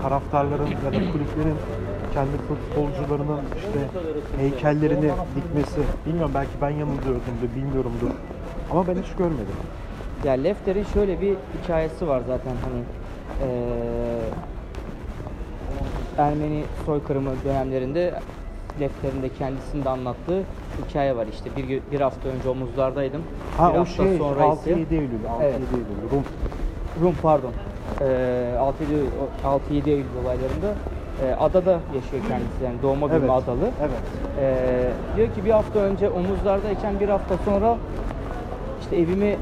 taraftarların 0.01 0.67
ya 0.67 0.91
da 0.93 1.11
kulüplerin 1.11 1.57
kendi 2.13 2.37
futbolcularının 2.47 3.39
işte 3.57 3.79
heykellerini 4.39 5.11
dikmesi. 5.35 5.81
Bilmiyorum 6.05 6.31
belki 6.35 6.51
ben 6.61 6.69
yanılıyorumdur, 6.69 7.49
bilmiyorumdur. 7.55 8.09
Ama 8.71 8.87
ben 8.87 8.95
hiç 8.95 9.15
görmedim. 9.17 9.55
Ya 10.25 10.31
Lefter'in 10.33 10.83
şöyle 10.93 11.21
bir 11.21 11.35
hikayesi 11.63 12.07
var 12.07 12.21
zaten 12.27 12.51
hani 12.63 12.81
eee, 13.41 14.19
Ermeni 16.17 16.63
soykırımı 16.85 17.29
dönemlerinde 17.45 18.13
Lefter'in 18.81 19.23
de 19.23 19.29
kendisinin 19.39 19.83
de 19.85 19.89
anlattığı 19.89 20.43
hikaye 20.89 21.15
var 21.15 21.25
işte 21.33 21.49
bir, 21.57 21.81
bir 21.91 22.01
hafta 22.01 22.29
önce 22.29 22.49
omuzlardaydım. 22.49 23.21
Ha 23.57 23.69
bir 23.73 23.77
o 23.77 23.79
hafta 23.79 24.03
şey 24.03 24.17
sonra 24.17 24.39
6-7 24.39 24.53
ise 24.59 24.69
Eylül, 24.71 24.85
6-7 24.89 25.07
Evet. 25.41 25.53
Eylül. 25.53 26.11
Rum. 26.11 26.23
Rum 27.01 27.15
pardon. 27.21 27.51
Eee 28.01 28.07
6-7 28.07 29.89
Eylül 29.89 30.05
olaylarında 30.23 30.73
eee, 31.23 31.33
adada 31.39 31.71
yaşıyor 31.95 32.23
kendisi 32.27 32.63
yani 32.65 32.75
doğma 32.83 33.09
büyüme 33.09 33.25
Evet. 33.33 33.43
adalı. 33.43 33.69
Evet. 33.81 33.99
Ee, 34.39 34.89
diyor 35.15 35.27
ki 35.27 35.45
bir 35.45 35.51
hafta 35.51 35.79
önce 35.79 36.09
omuzlardayken 36.09 36.99
bir 36.99 37.09
hafta 37.09 37.35
sonra 37.45 37.77
işte 38.81 38.95
evimi 38.95 39.37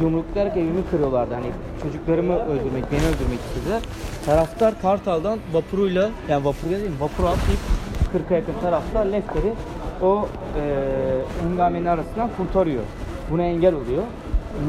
yumruklayarak 0.00 0.56
evimi 0.56 0.86
kırıyorlardı. 0.90 1.34
Hani 1.34 1.46
çocuklarımı 1.82 2.34
öldürmek, 2.34 2.84
beni 2.92 3.00
öldürmek 3.00 3.38
istediler. 3.48 3.82
Taraftar 4.26 4.74
Kartal'dan 4.82 5.38
vapuruyla, 5.52 6.10
yani 6.28 6.44
vapur 6.44 6.70
değil 6.70 6.82
mi? 6.82 6.90
Vapura 7.00 7.28
atlayıp 7.28 7.60
40'a 8.06 8.36
yakın 8.36 8.54
taraftar 8.62 9.06
Lefter'i 9.06 9.52
o 10.02 10.28
e, 10.60 10.62
hengamenin 11.42 11.86
arasından 11.86 12.30
kurtarıyor. 12.36 12.82
Buna 13.30 13.42
engel 13.42 13.74
oluyor. 13.74 14.02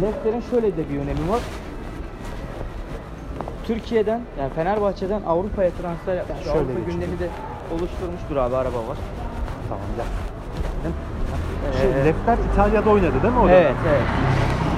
Lefter'in 0.02 0.42
şöyle 0.52 0.78
de 0.78 0.90
bir 0.90 0.96
önemi 1.00 1.30
var. 1.30 1.42
Türkiye'den 3.68 4.22
yani 4.40 4.54
Fenerbahçe'den 4.54 5.22
Avrupa'ya 5.28 5.70
transfer 5.82 6.16
yapmış. 6.16 6.40
Şöyle 6.44 6.58
Avrupa 6.58 6.74
geçelim. 6.74 6.92
gündemi 6.92 7.20
de 7.20 7.30
oluşturmuştur 7.72 8.36
abi 8.36 8.56
araba 8.56 8.78
var. 8.78 8.98
Tamam 9.70 9.84
gel. 9.98 10.06
Ee, 11.74 11.78
Şey, 11.82 12.06
Lefter 12.06 12.38
İtalya'da 12.54 12.90
oynadı 12.90 13.24
değil 13.24 13.34
mi 13.34 13.40
o 13.40 13.50
Evet, 13.50 13.76
evet. 13.90 14.02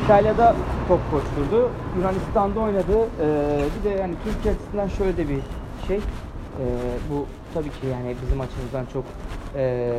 İtalya'da 0.04 0.56
top 0.88 1.00
koşturdu. 1.12 1.70
Yunanistan'da 1.98 2.60
oynadı. 2.60 2.98
Ee, 3.22 3.60
bir 3.80 3.90
de 3.90 3.94
yani 4.02 4.14
Türkiye 4.24 4.54
açısından 4.54 4.88
şöyle 4.88 5.18
de 5.18 5.30
bir 5.30 5.40
şey. 5.88 5.98
Ee, 5.98 6.02
bu 7.12 7.26
tabii 7.54 7.70
ki 7.70 7.88
yani 7.92 8.16
bizim 8.24 8.42
açımızdan 8.42 8.86
çok 8.94 9.06
ee, 9.56 9.94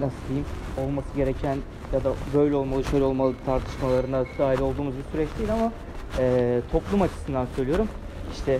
nasıl 0.00 0.16
diyeyim 0.28 0.46
olması 0.84 1.16
gereken 1.16 1.58
ya 1.92 2.04
da 2.04 2.12
böyle 2.34 2.54
olmalı 2.54 2.84
şöyle 2.84 3.04
olmalı 3.04 3.34
tartışmalarına 3.46 4.24
dahil 4.38 4.60
olduğumuz 4.60 4.94
bir 4.96 5.12
süreç 5.12 5.28
değil 5.38 5.52
ama 5.52 5.72
ee, 6.18 6.60
toplum 6.72 7.02
açısından 7.02 7.46
söylüyorum. 7.56 7.88
İşte 8.32 8.58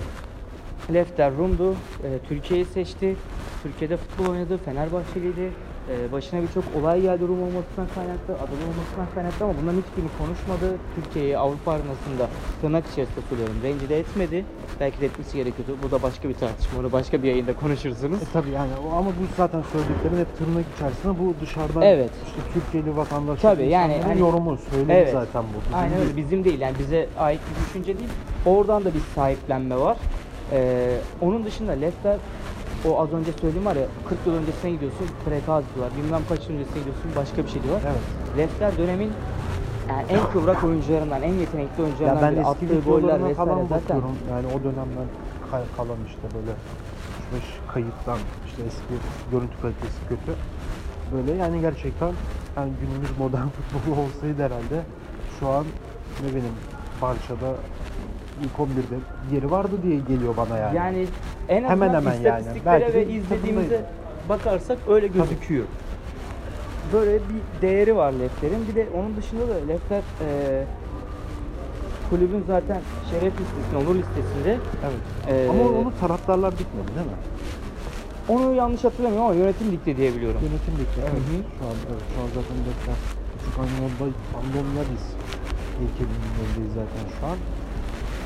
Lefter 0.95 1.33
Rum'du. 1.37 1.73
Ee, 1.73 2.19
Türkiye'yi 2.29 2.65
seçti. 2.65 3.17
Türkiye'de 3.63 3.97
futbol 3.97 4.33
oynadı. 4.33 4.59
Fenerbahçeliydi. 4.65 5.53
Ee, 5.91 6.13
başına 6.13 6.43
birçok 6.43 6.65
olay 6.81 7.01
geldi 7.03 7.23
Rum 7.29 7.43
olmasından 7.43 7.89
kaynaklı, 7.95 8.35
adalı 8.35 8.63
olmasından 8.71 9.07
kaynaklı 9.15 9.45
ama 9.45 9.55
bunların 9.63 9.83
hiçbirini 9.83 10.11
konuşmadı. 10.19 10.77
Türkiye'yi 10.95 11.39
Avrupa 11.39 11.73
arenasında 11.73 12.29
tırnak 12.61 12.85
içerisinde 12.93 13.21
söylüyorum 13.29 13.57
rencide 13.63 13.99
etmedi. 13.99 14.45
Belki 14.81 15.01
de 15.01 15.07
etmesi 15.07 15.37
gerekiyordu. 15.37 15.77
Bu 15.83 15.91
da 15.91 16.03
başka 16.03 16.29
bir 16.29 16.35
tartışma. 16.35 16.81
Onu 16.81 16.93
başka 16.93 17.23
bir 17.23 17.29
yayında 17.29 17.53
konuşursunuz. 17.57 18.23
E 18.23 18.27
tabii 18.33 18.51
yani 18.51 18.71
ama 18.93 19.07
bu 19.11 19.23
zaten 19.37 19.63
söylediklerin 19.73 20.19
hep 20.19 20.39
tırnak 20.39 20.65
içerisinde 20.77 21.13
bu 21.19 21.35
dışarıdan 21.41 21.83
Evet. 21.83 22.11
işte 22.27 22.41
Türkiye'li 22.55 22.97
vatandaş 22.97 23.41
Tabii, 23.41 23.67
yani 23.69 24.01
hani- 24.07 24.21
yorumu 24.21 24.59
söyledi 24.71 24.93
Evet. 24.93 25.13
zaten 25.13 25.43
bu. 25.43 25.61
Bizim 25.65 25.75
Aynen 25.79 25.95
öyle. 25.95 26.05
değil. 26.05 26.17
Bizim 26.17 26.45
değil. 26.45 26.61
Yani 26.61 26.79
bize 26.79 27.09
ait 27.19 27.41
bir 27.51 27.65
düşünce 27.67 27.99
değil. 27.99 28.11
Oradan 28.47 28.85
da 28.85 28.95
bir 28.95 29.01
sahiplenme 29.15 29.77
var. 29.77 29.97
Ee, 30.53 30.97
onun 31.21 31.45
dışında 31.45 31.73
Lefter 31.73 32.17
o 32.85 33.01
az 33.01 33.13
önce 33.13 33.33
söylediğim 33.41 33.67
var 33.67 33.77
ya 33.77 33.87
40 34.09 34.19
yıl 34.27 34.35
öncesine 34.35 34.71
gidiyorsun 34.71 35.07
prekaz 35.25 35.65
diyorlar. 35.75 35.97
Bilmem 35.99 36.23
kaç 36.29 36.49
yıl 36.49 36.55
öncesine 36.55 36.79
gidiyorsun 36.79 37.11
başka 37.17 37.45
bir 37.45 37.49
şey 37.49 37.63
diyorlar. 37.63 37.83
Evet. 37.87 38.39
Lefter 38.39 38.79
dönemin 38.79 39.13
yani 39.89 40.05
en 40.09 40.31
kıvrak 40.33 40.65
oyuncularından, 40.65 41.23
en 41.23 41.33
yetenekli 41.35 41.81
Ya 41.81 41.85
oyuncularından 41.85 42.23
ben 42.23 42.33
biri. 42.37 42.45
Attığı 42.47 42.81
goller 42.91 43.15
vesaire 43.15 43.35
falan 43.35 43.63
zaten. 43.63 43.81
bakıyorum. 43.81 44.17
Yani 44.31 44.47
o 44.47 44.59
dönemden 44.65 45.09
kalan 45.77 45.99
işte 46.07 46.23
böyle 46.35 46.51
3-5 47.71 47.73
kayıttan 47.73 48.19
işte 48.47 48.63
eski 48.67 48.95
görüntü 49.31 49.61
kalitesi 49.63 50.01
kötü. 50.09 50.33
Böyle 51.13 51.33
yani 51.33 51.61
gerçekten 51.61 52.13
yani 52.57 52.73
günümüz 52.81 53.11
modern 53.19 53.49
futbolu 53.57 54.01
olsaydı 54.01 54.43
herhalde 54.43 54.83
şu 55.41 55.49
an 55.49 55.65
ne 56.23 56.29
benim 56.35 56.55
parçada 57.01 57.55
ilk 58.45 58.53
11'de 58.69 58.97
yeri 59.35 59.51
vardı 59.51 59.73
diye 59.83 59.99
geliyor 59.99 60.37
bana 60.37 60.59
yani. 60.59 60.77
Yani 60.77 61.07
en 61.49 61.65
azından 61.65 61.71
Hemen 61.71 61.95
hemen 61.95 62.13
yani. 62.13 62.17
istatistiklere 62.41 62.89
de 62.89 62.95
ve 62.95 63.07
izlediğimize 63.13 63.85
bakarsak 64.29 64.79
öyle 64.89 65.07
gözüküyor. 65.07 65.65
Böyle 66.93 67.15
bir 67.15 67.63
değeri 67.63 67.97
var 67.97 68.13
Lefter'in. 68.13 68.69
Bir 68.69 68.75
de 68.75 68.87
onun 68.95 69.17
dışında 69.17 69.49
da 69.49 69.55
Lefter 69.69 70.03
eee 70.21 70.65
kulübün 72.11 72.45
zaten 72.47 72.81
şeref 73.11 73.33
listesinde, 73.41 73.77
onur 73.77 73.95
listesinde. 73.95 74.59
Evet. 74.87 75.03
Ee, 75.29 75.49
Ama 75.51 75.63
onu 75.81 75.93
taraftarlar 76.01 76.53
dikmedi 76.53 76.89
değil 76.97 77.07
mi? 77.07 77.13
Onu 78.29 78.55
yanlış 78.55 78.85
hatırlamıyorum 78.85 79.27
ama 79.27 79.35
yönetim 79.35 79.73
dikti 79.73 79.97
diye 79.97 80.15
biliyorum. 80.15 80.41
Yönetim 80.43 80.75
dikti. 80.85 81.01
Evet. 81.01 81.13
Hı 81.13 81.17
hı. 81.17 81.43
Şu 81.59 81.65
an 81.67 81.77
evet. 81.91 82.03
Şu 82.15 82.21
an 82.23 82.27
zaten 82.29 82.57
Defter 82.67 82.95
küçük 83.39 83.59
Anyon'dayız. 83.59 85.05
Heykelinin 85.79 86.25
önündeyiz 86.41 86.75
zaten 86.75 87.05
şu 87.21 87.27
an. 87.27 87.37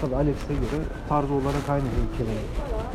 Tabii 0.02 0.16
Alex'e 0.16 0.54
göre 0.62 0.78
tarz 1.08 1.30
olarak 1.30 1.64
aynı 1.74 1.88
heykelin 1.96 2.40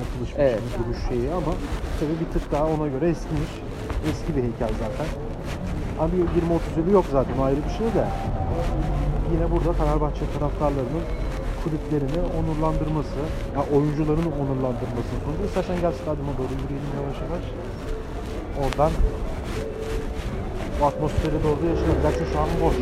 yapılış 0.01 0.29
biçimi, 0.29 0.43
Evet. 0.43 0.61
duruş 0.77 0.99
şeyi 1.09 1.27
ama 1.39 1.51
tabii 1.99 2.15
bir 2.21 2.29
tık 2.33 2.51
daha 2.51 2.65
ona 2.65 2.87
göre 2.87 3.05
eskimiş. 3.09 3.53
Eski 4.09 4.29
bir 4.35 4.43
heykel 4.47 4.71
zaten. 4.83 5.07
Abi 6.03 6.15
20-30 6.15 6.79
yılı 6.79 6.91
yok 6.91 7.05
zaten 7.11 7.37
ayrı 7.47 7.61
bir 7.65 7.73
şey 7.79 7.87
de. 7.97 8.05
Yine 9.33 9.45
burada 9.51 9.73
Fenerbahçe 9.73 10.25
taraftarlarının 10.35 11.05
kulüplerini 11.63 12.21
onurlandırması, 12.37 13.19
ya 13.55 13.61
oyuncuların 13.75 14.29
onurlandırması 14.41 15.11
sonucu. 15.23 15.41
İstersen 15.47 15.77
gel 15.83 15.93
stadyuma 16.01 16.33
doğru 16.39 16.53
yürüyelim 16.61 16.91
yavaş 16.99 17.17
yavaş. 17.25 17.45
Oradan 18.61 18.91
o 20.81 20.85
atmosfere 20.89 21.37
doğru 21.45 21.61
yaşayalım. 21.71 22.01
Gerçi 22.05 22.23
şu 22.33 22.37
an 22.43 22.49
boş. 22.63 22.75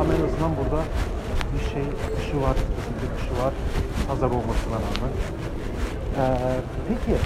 Ama 0.00 0.10
en 0.16 0.22
azından 0.28 0.52
burada 0.58 0.80
bir 1.54 1.70
şey, 1.70 1.82
ışığı 2.18 2.40
var, 2.42 2.56
bir 3.02 3.22
ışığı 3.22 3.44
var. 3.44 3.52
Pazar 4.08 4.26
olmasına 4.26 4.74
rağmen. 4.74 5.12
Ee, 6.18 6.36
peki, 6.88 7.18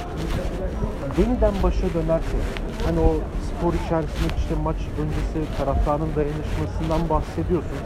yeniden 1.20 1.54
başa 1.62 1.94
dönersek, 1.94 2.40
hani 2.86 3.00
o 3.00 3.14
spor 3.48 3.74
içerisinde 3.74 4.28
işte 4.36 4.54
maç 4.62 4.76
öncesi 4.76 5.56
taraftarın 5.58 6.08
dayanışmasından 6.16 7.08
bahsediyorsun. 7.08 7.78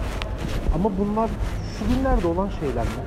Ama 0.75 0.91
bunlar 0.99 1.31
şu 1.79 1.95
günlerde 1.95 2.27
olan 2.27 2.49
şeyler 2.61 2.85
mi? 2.85 3.03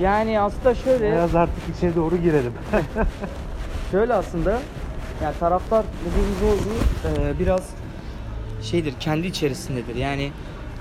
Yani 0.00 0.40
aslında 0.40 0.74
şöyle 0.74 1.12
Biraz 1.12 1.34
artık 1.34 1.76
içe 1.76 1.96
doğru 1.96 2.16
girelim. 2.16 2.52
Şöyle 3.90 4.14
aslında 4.14 4.50
yani 5.22 5.34
taraftar 5.40 5.84
dediğimiz 6.04 6.42
olduğu 6.42 6.78
e, 7.08 7.38
biraz 7.38 7.70
şeydir 8.62 8.94
kendi 9.00 9.26
içerisindedir. 9.26 9.94
Yani 9.94 10.30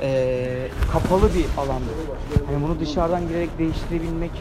e, 0.02 0.68
kapalı 0.92 1.30
bir 1.34 1.46
alandır. 1.58 1.96
Yani 2.52 2.64
bunu 2.64 2.80
dışarıdan 2.80 3.28
girerek 3.28 3.60
değiştirebilmek 3.60 4.32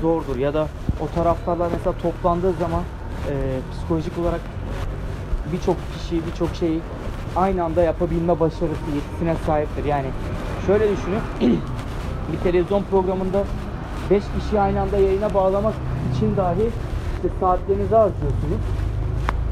zordur 0.00 0.36
ya 0.36 0.54
da 0.54 0.68
o 1.00 1.14
taraftarlar 1.14 1.68
mesela 1.72 1.98
toplandığı 1.98 2.52
zaman 2.52 2.82
e, 3.30 3.34
psikolojik 3.72 4.18
olarak 4.18 4.40
birçok 5.52 5.76
kişi 5.92 6.26
birçok 6.26 6.54
şeyi 6.54 6.80
aynı 7.36 7.64
anda 7.64 7.82
yapabilme 7.82 8.40
başarısı 8.40 8.90
yetisine 8.94 9.34
sahiptir. 9.46 9.84
Yani 9.84 10.06
şöyle 10.66 10.84
düşünün 10.84 11.20
bir 12.32 12.38
televizyon 12.42 12.82
programında 12.82 13.44
5 14.10 14.22
kişiyi 14.38 14.60
aynı 14.60 14.80
anda 14.80 14.98
yayına 14.98 15.34
bağlamak 15.34 15.74
için 16.16 16.36
dahi 16.36 16.70
işte 17.16 17.28
saatlerinizi 17.40 17.94
harcıyorsunuz. 17.94 18.62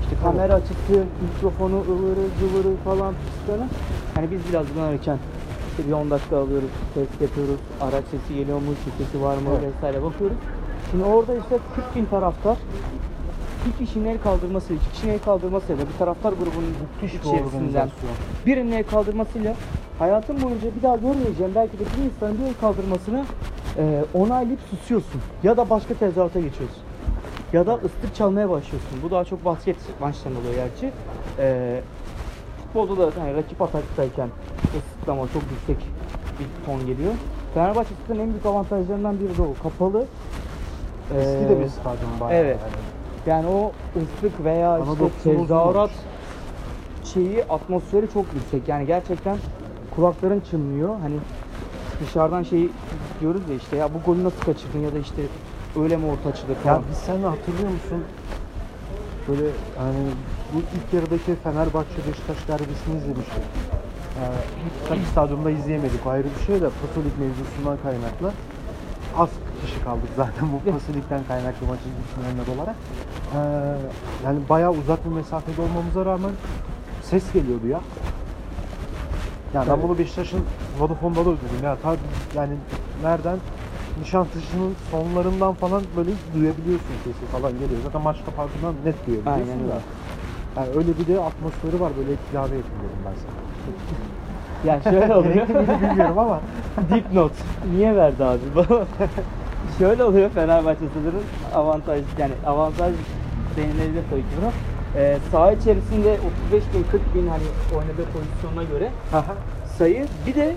İşte 0.02 0.16
kamera 0.22 0.54
açısı, 0.54 1.04
mikrofonu, 1.22 1.76
ıvırı, 1.76 2.26
zıvırı 2.40 2.76
falan 2.84 3.14
fistanı. 3.14 3.66
Hani 4.14 4.30
biz 4.30 4.40
biraz 4.48 4.66
bundan 4.74 4.94
işte 5.80 5.88
bir 5.88 5.96
10 5.96 6.10
dakika 6.10 6.37
alıyoruz, 6.37 6.68
test 6.94 7.20
yapıyoruz, 7.20 7.60
araç 7.80 8.04
sesi 8.10 8.34
geliyor 8.34 8.58
mu, 8.58 8.64
sesi 8.99 9.22
var 9.22 9.37
mı 9.37 9.49
Evet. 9.62 9.75
vesaire 9.75 10.02
bakıyoruz. 10.02 10.37
Şimdi 10.90 11.04
orada 11.04 11.34
işte 11.34 11.58
40 11.75 11.96
bin 11.96 12.04
taraftar 12.04 12.56
bir 13.66 13.87
kişinin 13.87 14.04
el 14.08 14.18
kaldırması, 14.20 14.72
iki 14.75 14.90
kişinin 14.92 15.12
el 15.12 15.18
kaldırmasıyla 15.18 15.84
bir 15.92 15.99
taraftar 15.99 16.32
grubunun 16.32 16.75
Müthiş 17.02 17.14
bir 17.14 17.18
içerisinden 17.18 17.58
organizasyon. 17.58 18.10
birinin 18.46 18.72
el 18.72 18.84
kaldırmasıyla 18.84 19.54
hayatın 19.99 20.42
boyunca 20.42 20.68
bir 20.76 20.82
daha 20.82 20.96
görmeyeceğim 20.96 21.52
belki 21.54 21.72
de 21.78 21.82
bir 21.99 22.04
insanın 22.10 22.38
bir 22.38 22.44
el 22.44 22.54
kaldırmasını 22.60 23.25
e, 23.78 24.04
onaylayıp 24.14 24.60
susuyorsun. 24.70 25.20
Ya 25.42 25.56
da 25.56 25.70
başka 25.70 25.94
tezahürata 25.94 26.40
geçiyorsun. 26.40 26.82
Ya 27.52 27.66
da 27.66 27.75
ıslık 27.75 28.14
çalmaya 28.14 28.50
başlıyorsun. 28.50 28.99
Bu 29.02 29.10
daha 29.10 29.25
çok 29.25 29.44
basket 29.44 29.76
maçlarında 30.00 30.38
oluyor 30.38 30.54
gerçi. 30.54 30.92
E, 31.38 31.80
futbolda 32.72 33.16
da 33.16 33.20
hani 33.20 33.34
rakip 33.34 33.62
ataktayken 33.62 34.28
ıslıklama 34.78 35.22
çok 35.32 35.42
yüksek 35.50 35.76
bir 36.38 36.66
ton 36.66 36.86
geliyor. 36.86 37.12
Fenerbahçe 37.54 37.90
Spor'un 38.04 38.18
en 38.18 38.30
büyük 38.30 38.46
avantajlarından 38.46 39.18
biri 39.20 39.36
de 39.38 39.42
o. 39.42 39.62
Kapalı 39.62 40.06
Eski 41.18 41.48
de 41.48 41.56
Ee, 41.56 41.60
bir 41.60 41.68
stadyum 41.68 42.20
bayağı. 42.20 42.40
evet. 42.42 42.58
Yani. 43.26 43.44
Yani 43.44 43.48
o 43.48 43.72
ıslık 44.02 44.44
veya 44.44 44.74
Ana 44.74 44.82
işte 44.82 45.10
tezahürat 45.22 45.90
şeyi 47.04 47.44
atmosferi 47.44 48.10
çok 48.12 48.24
yüksek. 48.34 48.68
Yani 48.68 48.86
gerçekten 48.86 49.36
kulakların 49.94 50.42
çınlıyor. 50.50 50.96
Hani 51.02 51.14
dışarıdan 52.02 52.42
şeyi 52.42 52.70
diyoruz 53.20 53.42
ya 53.48 53.54
işte 53.54 53.76
ya 53.76 53.88
bu 53.94 53.98
golü 54.06 54.24
nasıl 54.24 54.40
kaçırdın 54.40 54.78
ya 54.78 54.94
da 54.94 54.98
işte 54.98 55.22
öyle 55.82 55.96
mi 55.96 56.06
orta 56.06 56.28
açılır 56.28 56.56
Ya 56.66 56.80
biz 56.90 56.96
seninle 56.98 57.26
hatırlıyor 57.26 57.70
musun? 57.70 58.04
Böyle 59.28 59.42
hani 59.78 59.98
bu 60.54 60.59
ilk 60.59 60.95
yarıdaki 60.95 61.35
Fenerbahçe 61.45 61.99
Beşiktaş 62.09 62.49
derbisini 62.49 62.97
izlemiştik. 62.99 63.45
Ee, 64.19 64.23
tabii 64.88 65.04
stadyumda 65.12 65.50
izleyemedik 65.50 66.07
o 66.07 66.11
ayrı 66.11 66.26
bir 66.38 66.45
şey 66.47 66.61
de 66.61 66.69
Pasolik 66.80 67.19
mevzusundan 67.19 67.78
kaynaklı. 67.83 68.33
Az 69.19 69.30
kişi 69.64 69.85
kaldık 69.85 70.09
zaten 70.16 70.49
bu 70.52 70.71
Pasolik'ten 70.73 71.21
kaynaklı 71.28 71.66
maçı 71.66 71.83
izleyenler 71.83 72.57
olarak. 72.57 72.76
Ee, 73.35 73.38
yani 74.25 74.38
bayağı 74.49 74.71
uzak 74.71 75.04
bir 75.04 75.11
mesafede 75.11 75.61
olmamıza 75.62 76.04
rağmen 76.04 76.33
ses 77.02 77.33
geliyordu 77.33 77.66
ya. 77.66 77.80
Yani 79.54 79.69
ben 79.69 79.83
bunu 79.83 79.99
Beşiktaş'ın 79.99 80.40
Vodafone'da 80.78 81.25
da 81.25 81.30
ödedim 81.30 81.64
ya. 81.64 81.76
Ta, 81.83 81.97
yani 82.35 82.52
nereden? 83.02 83.38
Nişantışı'nın 84.00 84.75
sonlarından 84.90 85.54
falan 85.54 85.83
böyle 85.97 86.11
duyabiliyorsun 86.35 86.95
sesi 87.04 87.33
falan 87.33 87.52
geliyor. 87.52 87.80
Zaten 87.85 88.02
maçta 88.02 88.30
farkından 88.30 88.75
net 88.85 89.07
duyabiliyorsun 89.07 89.52
Aynen 89.52 89.69
da. 89.69 89.73
öyle. 89.73 89.80
Yani 90.57 90.69
öyle 90.69 90.99
bir 90.99 91.14
de 91.14 91.21
atmosferi 91.21 91.80
var 91.80 91.92
böyle 91.97 92.11
ilave 92.33 92.57
ettim 92.59 92.78
dedim 92.83 93.02
ben 93.07 93.14
sana. 93.14 93.40
Yani 94.64 94.83
şöyle 94.83 95.14
oluyor. 95.14 95.35
Gerekli 95.35 95.54
miydi 95.54 95.78
bilmiyorum 95.90 96.19
ama. 96.19 96.40
Dipnot. 96.95 97.33
Niye 97.75 97.97
verdi 97.97 98.25
abi? 98.25 98.40
Şöyle 99.78 100.04
oluyor 100.04 100.30
Fenerbahçe 100.30 100.78
Spor'un 100.88 101.25
avantaj 101.54 102.02
yani 102.19 102.33
avantaj 102.47 102.95
denilebilir 103.57 104.02
tabii 104.11 104.21
ki 104.21 104.26
buna. 104.40 104.50
Ee, 104.97 105.19
saha 105.33 105.52
içerisinde 105.52 106.19
35 106.50 106.64
bin 106.75 106.85
40 106.90 107.14
bin 107.14 107.26
hani 107.28 107.42
oynadığı 107.76 108.04
pozisyonuna 108.12 108.62
göre 108.62 108.90
sayı 109.78 110.07
bir 110.26 110.35
de 110.35 110.54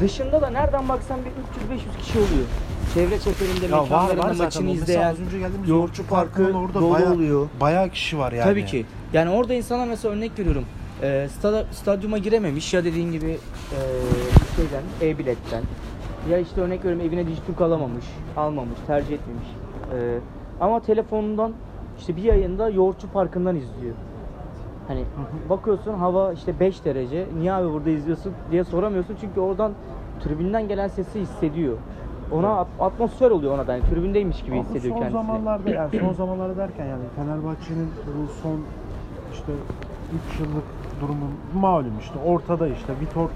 dışında 0.00 0.42
da 0.42 0.50
nereden 0.50 0.88
baksan 0.88 1.18
bir 1.24 1.30
300-500 1.76 1.98
kişi 1.98 2.18
oluyor. 2.18 2.46
Çevre 2.96 3.18
çeperinde 3.18 3.66
Ya 3.66 3.78
var 3.78 3.82
mekanlarında 3.82 4.22
var 4.22 4.32
zaten. 4.34 4.44
maçını. 4.44 4.64
Mesela 4.64 4.82
izleyen 4.84 5.10
az 5.10 5.20
önce 5.20 5.38
geldiğimiz 5.38 5.68
yoğurtçu 5.68 6.06
parkı 6.06 6.32
Parkı'nın 6.32 6.54
orada 6.54 6.80
dolu 6.80 6.94
bayağı, 6.94 7.14
oluyor. 7.14 7.48
bayağı 7.60 7.88
kişi 7.88 8.18
var 8.18 8.32
yani. 8.32 8.44
Tabii 8.44 8.66
ki. 8.66 8.86
Yani 9.12 9.30
orada 9.30 9.54
insanlar 9.54 9.86
mesela 9.86 10.14
örnek 10.14 10.38
veriyorum. 10.38 10.64
E, 11.02 11.28
stada, 11.38 11.64
stadyuma 11.72 12.18
girememiş 12.18 12.74
ya 12.74 12.84
dediğin 12.84 13.12
gibi 13.12 13.30
e, 13.30 13.78
şeyden, 14.56 14.82
e-biletten 15.02 15.62
ya 16.30 16.38
işte 16.38 16.60
örnek 16.60 16.84
veriyorum 16.84 17.06
evine 17.06 17.26
dijital 17.26 17.64
alamamış, 17.64 18.04
almamış, 18.36 18.78
tercih 18.86 19.14
etmemiş. 19.14 19.46
E, 19.94 20.18
ama 20.60 20.80
telefonundan 20.82 21.52
işte 21.98 22.16
bir 22.16 22.22
yayında 22.22 22.68
Yoğurtçu 22.70 23.08
Parkı'ndan 23.08 23.56
izliyor. 23.56 23.94
Hani 24.88 25.04
bakıyorsun 25.50 25.94
hava 25.94 26.32
işte 26.32 26.60
5 26.60 26.84
derece. 26.84 27.26
Niye 27.38 27.52
abi 27.52 27.72
burada 27.72 27.90
izliyorsun 27.90 28.32
diye 28.50 28.64
soramıyorsun 28.64 29.16
çünkü 29.20 29.40
oradan 29.40 29.72
tribünden 30.24 30.68
gelen 30.68 30.88
sesi 30.88 31.20
hissediyor. 31.20 31.76
Ona 32.32 32.56
at- 32.58 32.66
atmosfer 32.80 33.30
oluyor 33.30 33.54
ona 33.54 33.66
da. 33.66 33.72
Yani 33.72 33.84
tribündeymiş 33.94 34.42
gibi 34.42 34.52
Ama 34.54 34.62
hissediyor 34.64 34.94
son 34.94 35.00
kendisini. 35.02 35.22
zamanlarda 35.22 35.70
yani 35.70 35.90
son 36.00 36.12
zamanlarda 36.12 36.56
derken 36.56 36.86
yani 36.86 37.02
Fenerbahçe'nin 37.16 37.88
bu 38.06 38.32
son 38.42 38.60
işte 39.32 39.52
3 40.34 40.40
yıllık 40.40 40.64
durumu 41.00 41.26
malum 41.54 41.92
işte 42.00 42.14
ortada 42.26 42.68
işte 42.68 42.92
Vitor 43.00 43.28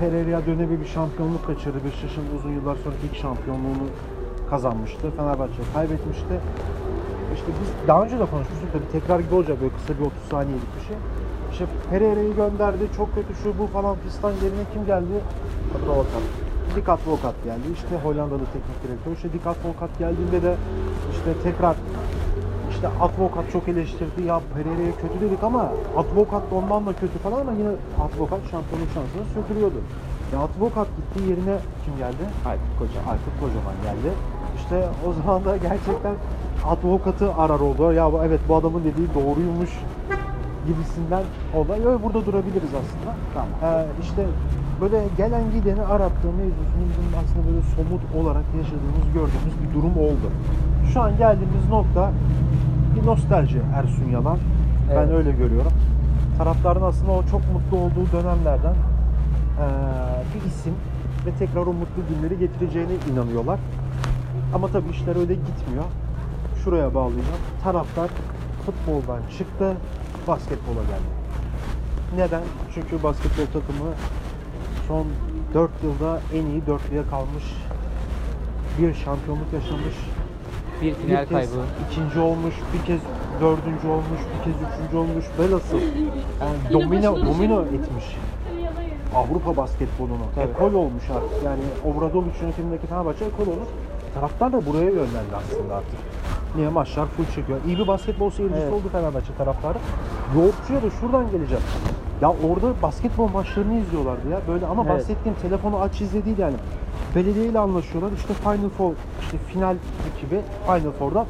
Pereira 0.00 0.46
dönemi 0.46 0.80
bir 0.80 0.86
şampiyonluk 0.86 1.46
kaçırdı. 1.46 1.78
Beşiktaş'ın 1.84 2.24
uzun 2.38 2.50
yıllar 2.50 2.76
sonra 2.84 2.94
ilk 3.08 3.16
şampiyonluğunu 3.16 3.86
kazanmıştı. 4.50 5.10
Fenerbahçe 5.16 5.62
kaybetmişti. 5.74 6.34
İşte 7.34 7.46
biz 7.60 7.88
daha 7.88 8.04
önce 8.04 8.18
de 8.18 8.26
konuşmuştuk 8.26 8.68
tabii 8.72 8.88
tekrar 8.92 9.20
gibi 9.20 9.34
olacak 9.34 9.56
böyle 9.60 9.72
kısa 9.74 9.94
bir 9.98 10.06
30 10.06 10.12
saniyelik 10.30 10.76
bir 10.76 10.86
şey. 10.86 10.96
İşte 11.52 11.64
Pereira'yı 11.90 12.34
gönderdi, 12.36 12.84
çok 12.96 13.14
kötü 13.14 13.34
şu 13.42 13.58
bu 13.58 13.66
falan 13.66 13.96
fistan 13.96 14.30
yerine 14.30 14.64
kim 14.72 14.86
geldi? 14.86 15.14
Advokat. 15.76 16.43
Dick 16.76 16.88
Advokat 16.88 17.34
geldi. 17.44 17.66
İşte 17.74 17.96
Hollandalı 18.04 18.44
teknik 18.52 18.78
direktör. 18.84 19.12
İşte 19.12 19.32
Dick 19.32 19.46
Advokat 19.46 19.98
geldiğinde 19.98 20.42
de 20.42 20.54
işte 21.12 21.30
tekrar 21.42 21.76
işte 22.70 22.88
Advokat 23.00 23.52
çok 23.52 23.68
eleştirdi. 23.68 24.22
Ya 24.26 24.40
Pereira'ya 24.54 24.92
kötü 25.02 25.20
dedik 25.20 25.42
ama 25.42 25.72
Advokat 25.96 26.50
da 26.50 26.54
ondan 26.54 26.86
da 26.86 26.92
kötü 26.92 27.18
falan 27.18 27.40
ama 27.40 27.52
yine 27.52 27.70
Advokat 28.04 28.40
şampiyonluk 28.50 28.88
şansını 28.94 29.24
sürdürüyordu. 29.34 29.80
Ya 30.32 30.38
Advokat 30.40 30.88
gittiği 30.96 31.30
yerine 31.30 31.56
kim 31.84 31.96
geldi? 31.96 32.24
Aykut 32.46 32.78
Koca. 32.78 32.98
Aykut 33.10 33.34
Kocaman 33.40 33.76
geldi. 33.86 34.14
İşte 34.56 34.88
o 35.08 35.12
zaman 35.12 35.44
da 35.44 35.56
gerçekten 35.56 36.14
advokatı 36.66 37.34
arar 37.34 37.60
oldu. 37.60 37.92
Ya 37.92 38.10
evet 38.26 38.40
bu 38.48 38.56
adamın 38.56 38.84
dediği 38.84 39.08
doğruymuş 39.14 39.70
gibisinden 40.66 41.24
olay. 41.54 41.80
Öyle 41.86 42.02
burada 42.02 42.26
durabiliriz 42.26 42.70
aslında. 42.74 43.16
Tamam. 43.34 43.48
Ee, 43.62 43.86
işte 44.02 44.26
böyle 44.80 45.04
gelen 45.16 45.42
gideni 45.52 45.82
arattığı 45.82 46.26
mevzusunu 46.32 46.84
bizim 46.90 47.18
aslında 47.24 47.46
böyle 47.46 47.62
somut 47.76 48.02
olarak 48.24 48.44
yaşadığımız, 48.56 49.06
gördüğümüz 49.14 49.54
bir 49.62 49.74
durum 49.74 49.96
oldu. 49.98 50.30
Şu 50.92 51.00
an 51.02 51.16
geldiğimiz 51.16 51.68
nokta 51.70 52.12
bir 52.96 53.06
nostalji 53.06 53.60
Ersun 53.74 54.10
Yalan. 54.12 54.38
Ben 54.90 54.94
Evet. 54.96 55.10
öyle 55.12 55.32
görüyorum. 55.32 55.72
Taraftarın 56.38 56.82
aslında 56.82 57.12
o 57.12 57.22
çok 57.30 57.40
mutlu 57.52 57.76
olduğu 57.76 58.12
dönemlerden 58.12 58.74
bir 60.34 60.48
isim 60.48 60.74
ve 61.26 61.30
tekrar 61.38 61.60
o 61.60 61.72
mutlu 61.72 62.02
günleri 62.14 62.38
getireceğine 62.38 62.92
inanıyorlar. 63.12 63.58
Ama 64.54 64.68
tabii 64.68 64.88
işler 64.90 65.16
öyle 65.16 65.34
gitmiyor. 65.34 65.84
Şuraya 66.64 66.94
bağlayacağım. 66.94 67.40
Taraftar 67.64 68.10
futboldan 68.66 69.20
çıktı, 69.38 69.76
basketbola 70.28 70.80
geldi. 70.82 71.10
Neden? 72.16 72.42
Çünkü 72.74 73.02
basketbol 73.02 73.44
takımı 73.46 73.90
son 74.88 75.06
4 75.54 75.70
yılda 75.82 76.20
en 76.34 76.46
iyi 76.46 76.66
dörtlüye 76.66 77.02
kalmış. 77.10 77.44
Bir 78.78 78.94
şampiyonluk 78.94 79.52
yaşamış. 79.52 79.94
Bir 80.82 80.94
final 80.94 81.22
bir 81.22 81.28
kez 81.28 81.28
kaybı. 81.28 81.64
ikinci 81.90 82.18
olmuş, 82.18 82.54
bir 82.74 82.86
kez 82.86 83.00
dördüncü 83.40 83.88
olmuş, 83.88 84.20
bir 84.20 84.44
kez 84.44 84.54
üçüncü 84.62 84.96
olmuş. 84.96 85.24
Velhasıl 85.38 85.80
yani 86.40 86.72
domino, 86.72 87.26
domino 87.26 87.62
etmiş 87.62 88.16
Avrupa 89.14 89.56
basketbolunu. 89.56 90.26
Tabii. 90.34 90.50
Ekol 90.50 90.74
olmuş 90.74 91.04
artık. 91.10 91.42
Yani 91.44 91.60
Obradoviç 91.84 92.34
yönetimindeki 92.42 92.86
Fenerbahçe 92.86 93.24
ekol 93.24 93.52
olmuş. 93.52 93.68
Taraftar 94.14 94.52
da 94.52 94.66
buraya 94.66 94.90
yönlendi 94.90 95.34
aslında 95.36 95.74
artık. 95.74 95.98
Niye 96.56 96.68
maçlar 96.68 97.06
full 97.06 97.24
çekiyor. 97.34 97.58
İyi 97.66 97.78
bir 97.78 97.86
basketbol 97.86 98.30
seyircisi 98.30 98.60
Evet. 98.62 98.72
oldu 98.72 98.88
Fenerbahçe 98.92 99.34
taraftarı. 99.38 99.78
Yoğurtçuya 100.36 100.82
da 100.82 100.90
şuradan 101.00 101.30
geleceğim. 101.30 101.62
Ya 102.20 102.28
orada 102.30 102.82
basketbol 102.82 103.28
maçlarını 103.28 103.74
izliyorlardı 103.80 104.28
ya. 104.30 104.40
Böyle 104.48 104.66
ama 104.66 104.82
Evet. 104.86 104.94
bahsettiğim 104.94 105.36
telefonu 105.42 105.80
aç 105.80 106.00
izle 106.00 106.24
değil 106.24 106.38
yani. 106.38 106.56
Belediyeyle 107.14 107.58
anlaşıyorlar. 107.58 108.10
İşte 108.16 108.34
Final 108.34 108.68
Four, 108.78 108.92
işte 109.20 109.38
final 109.38 109.76
ekibi 110.16 110.40
Final 110.66 110.92
Four'da 110.98 111.26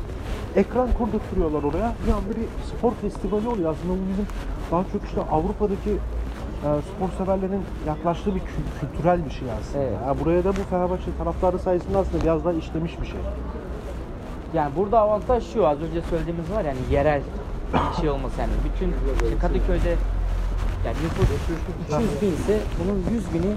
ekran 0.56 0.88
kurdurtuyorlar 0.98 1.62
oraya. 1.62 1.92
Bir 2.06 2.12
anda 2.12 2.30
bir 2.40 2.46
spor 2.76 2.92
festivali 2.92 3.48
oluyor. 3.48 3.70
Aslında 3.72 3.92
bu 3.94 4.08
bizim 4.12 4.26
daha 4.70 4.82
çok 4.92 5.04
işte 5.04 5.20
Avrupa'daki 5.30 5.90
e, 5.90 6.68
spor 6.94 7.24
severlerin 7.24 7.62
yaklaştığı 7.86 8.34
bir 8.34 8.40
kü- 8.40 8.80
kültürel 8.80 9.24
bir 9.24 9.30
şey 9.30 9.48
aslında. 9.60 9.84
Evet. 9.84 9.92
Ya 10.06 10.14
buraya 10.24 10.44
da 10.44 10.48
bu 10.50 10.60
Fenerbahçe 10.70 11.10
taraftarı 11.18 11.58
sayesinde 11.58 11.98
aslında 11.98 12.24
biraz 12.24 12.44
daha 12.44 12.52
işlemiş 12.52 13.00
bir 13.00 13.06
şey. 13.06 13.20
Yani 14.54 14.76
burada 14.76 15.00
avantaj 15.00 15.52
şu 15.52 15.66
az 15.66 15.78
önce 15.82 16.02
söylediğimiz 16.10 16.50
var 16.50 16.64
yani 16.64 16.78
yerel 16.90 17.20
bir 17.72 18.00
şey 18.00 18.10
olması 18.10 18.40
yani 18.40 18.52
bütün 18.64 18.88
işte 19.14 19.38
Kadıköy'de 19.38 19.96
yani 20.86 20.96
nüfus 21.04 21.26
200 21.88 22.22
bin 22.22 22.42
ise 22.42 22.58
bunun 22.84 23.16
100 23.16 23.34
bini 23.34 23.52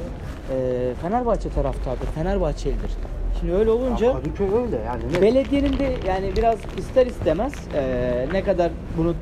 e, 0.52 0.94
Fenerbahçe 1.02 1.50
taraftardır, 1.50 2.06
Fenerbahçelidir. 2.06 2.92
Şimdi 3.40 3.54
öyle 3.54 3.70
olunca 3.70 4.14
Kadıköy 4.14 4.48
öyle 4.48 4.78
yani. 4.86 5.14
Ne? 5.14 5.22
belediyenin 5.22 5.80
de 5.80 5.96
yani 6.08 6.32
biraz 6.38 6.58
ister 6.78 7.06
istemez 7.06 7.54
e, 7.76 8.26
ne 8.34 8.44
kadar 8.44 8.72
bunu 8.98 9.14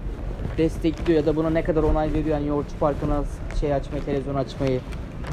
destekliyor 0.57 1.19
ya 1.19 1.25
da 1.25 1.35
buna 1.35 1.49
ne 1.49 1.63
kadar 1.63 1.83
onay 1.83 2.13
veriyor 2.13 2.37
yani 2.37 2.47
Yoğurtçu 2.47 2.77
Parkı'na 2.79 3.23
şey 3.59 3.73
açmayı, 3.73 4.03
televizyon 4.03 4.35
açmayı 4.35 4.79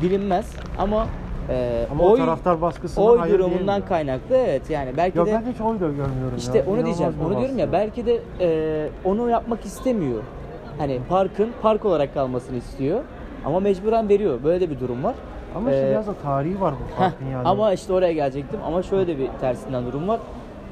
bilinmez 0.03 0.47
ama 0.79 1.07
e, 1.53 1.87
Ama 1.93 2.05
o 2.05 2.11
oy, 2.11 2.19
taraftar 2.19 2.61
baskısına 2.63 3.05
oy 3.05 3.31
durumundan 3.31 3.85
kaynaklı 3.85 4.37
evet 4.37 4.71
yani 4.71 4.91
belki 4.97 5.19
Ya 5.19 5.27
de 5.27 5.33
ben 5.47 5.53
hiç 5.53 5.61
oy 5.61 5.75
da 5.81 5.87
görmüyorum 5.87 6.35
işte 6.39 6.59
ya. 6.59 6.65
onu 6.65 6.71
İnanılmaz 6.75 6.99
diyeceğim. 6.99 7.15
Onu 7.27 7.39
diyorum 7.39 7.59
ya 7.59 7.73
belki 7.73 8.07
de 8.07 8.19
e, 8.41 8.89
onu 9.05 9.31
yapmak 9.31 9.65
istemiyor. 9.65 10.23
Hani 10.79 10.99
parkın 11.09 11.51
park 11.63 11.85
olarak 11.85 12.15
kalmasını 12.15 12.57
istiyor. 12.57 13.01
Ama 13.45 13.61
mecburen 13.61 14.09
veriyor. 14.09 14.39
Böyle 14.45 14.61
de 14.61 14.71
bir 14.71 14.81
durum 14.81 15.05
var. 15.05 15.15
Ama 15.57 15.71
işte 15.71 15.87
Ee, 15.87 15.91
biraz 15.91 16.07
da 16.07 16.15
tarihi 16.15 16.61
var 16.61 16.75
bu 16.75 16.93
Heh, 16.95 16.99
farkın 16.99 17.27
yani. 17.33 17.49
Ama 17.49 17.73
işte 17.73 17.93
oraya 17.93 18.13
gelecektim. 18.13 18.61
Ama 18.67 18.83
şöyle 18.83 19.07
de 19.07 19.19
bir 19.19 19.29
tersinden 19.41 19.87
durum 19.87 20.09
var. 20.09 20.21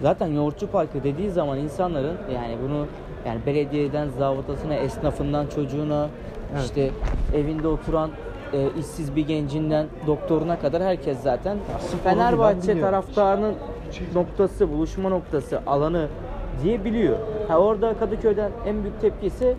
Zaten 0.03 0.27
Yoğurtçu 0.27 0.67
Parkı 0.67 1.05
dediği 1.05 1.31
zaman 1.31 1.59
insanların 1.59 2.17
yani 2.35 2.57
bunu 2.69 2.87
yani 3.27 3.41
belediyeden 3.47 4.09
zabıtasına, 4.19 4.75
esnafından 4.75 5.47
çocuğuna, 5.47 6.09
Evet. 6.55 6.65
işte 6.65 6.91
evinde 7.37 7.69
oturan 7.69 8.11
e, 8.53 8.69
işsiz 8.81 9.17
bir 9.17 9.27
gencinden 9.27 9.87
doktoruna 10.07 10.59
kadar 10.59 10.83
herkes 10.83 11.19
zaten 11.23 11.59
Fenerbahçe 12.05 12.81
taraftarının 12.81 13.55
noktası, 14.15 14.73
buluşma 14.73 15.09
noktası, 15.09 15.61
alanı 15.67 16.09
diye 16.63 16.85
biliyor. 16.85 17.17
Ha 17.49 17.59
orada 17.59 17.95
Kadıköy'den 17.99 18.51
en 18.67 18.83
büyük 18.83 19.01
tepkisi 19.01 19.55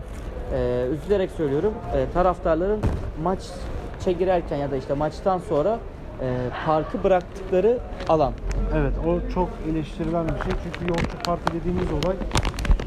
e, 0.54 0.86
üzülerek 0.92 1.30
söylüyorum 1.30 1.72
e, 1.96 2.12
taraftarların 2.14 2.80
maça 3.22 4.10
girerken 4.18 4.56
ya 4.56 4.70
da 4.70 4.76
işte 4.76 4.94
maçtan 4.94 5.38
sonra 5.38 5.78
e, 6.20 6.36
parkı 6.66 7.04
bıraktıkları 7.04 7.78
alan. 8.08 8.32
Evet 8.76 8.92
o 9.06 9.32
çok 9.34 9.48
eleştirilen 9.70 10.24
bir 10.24 10.32
şey 10.32 10.52
çünkü 10.64 10.88
Yoğurtçu 10.88 11.18
Parkı 11.24 11.54
dediğimiz 11.54 11.92
olay 11.92 12.16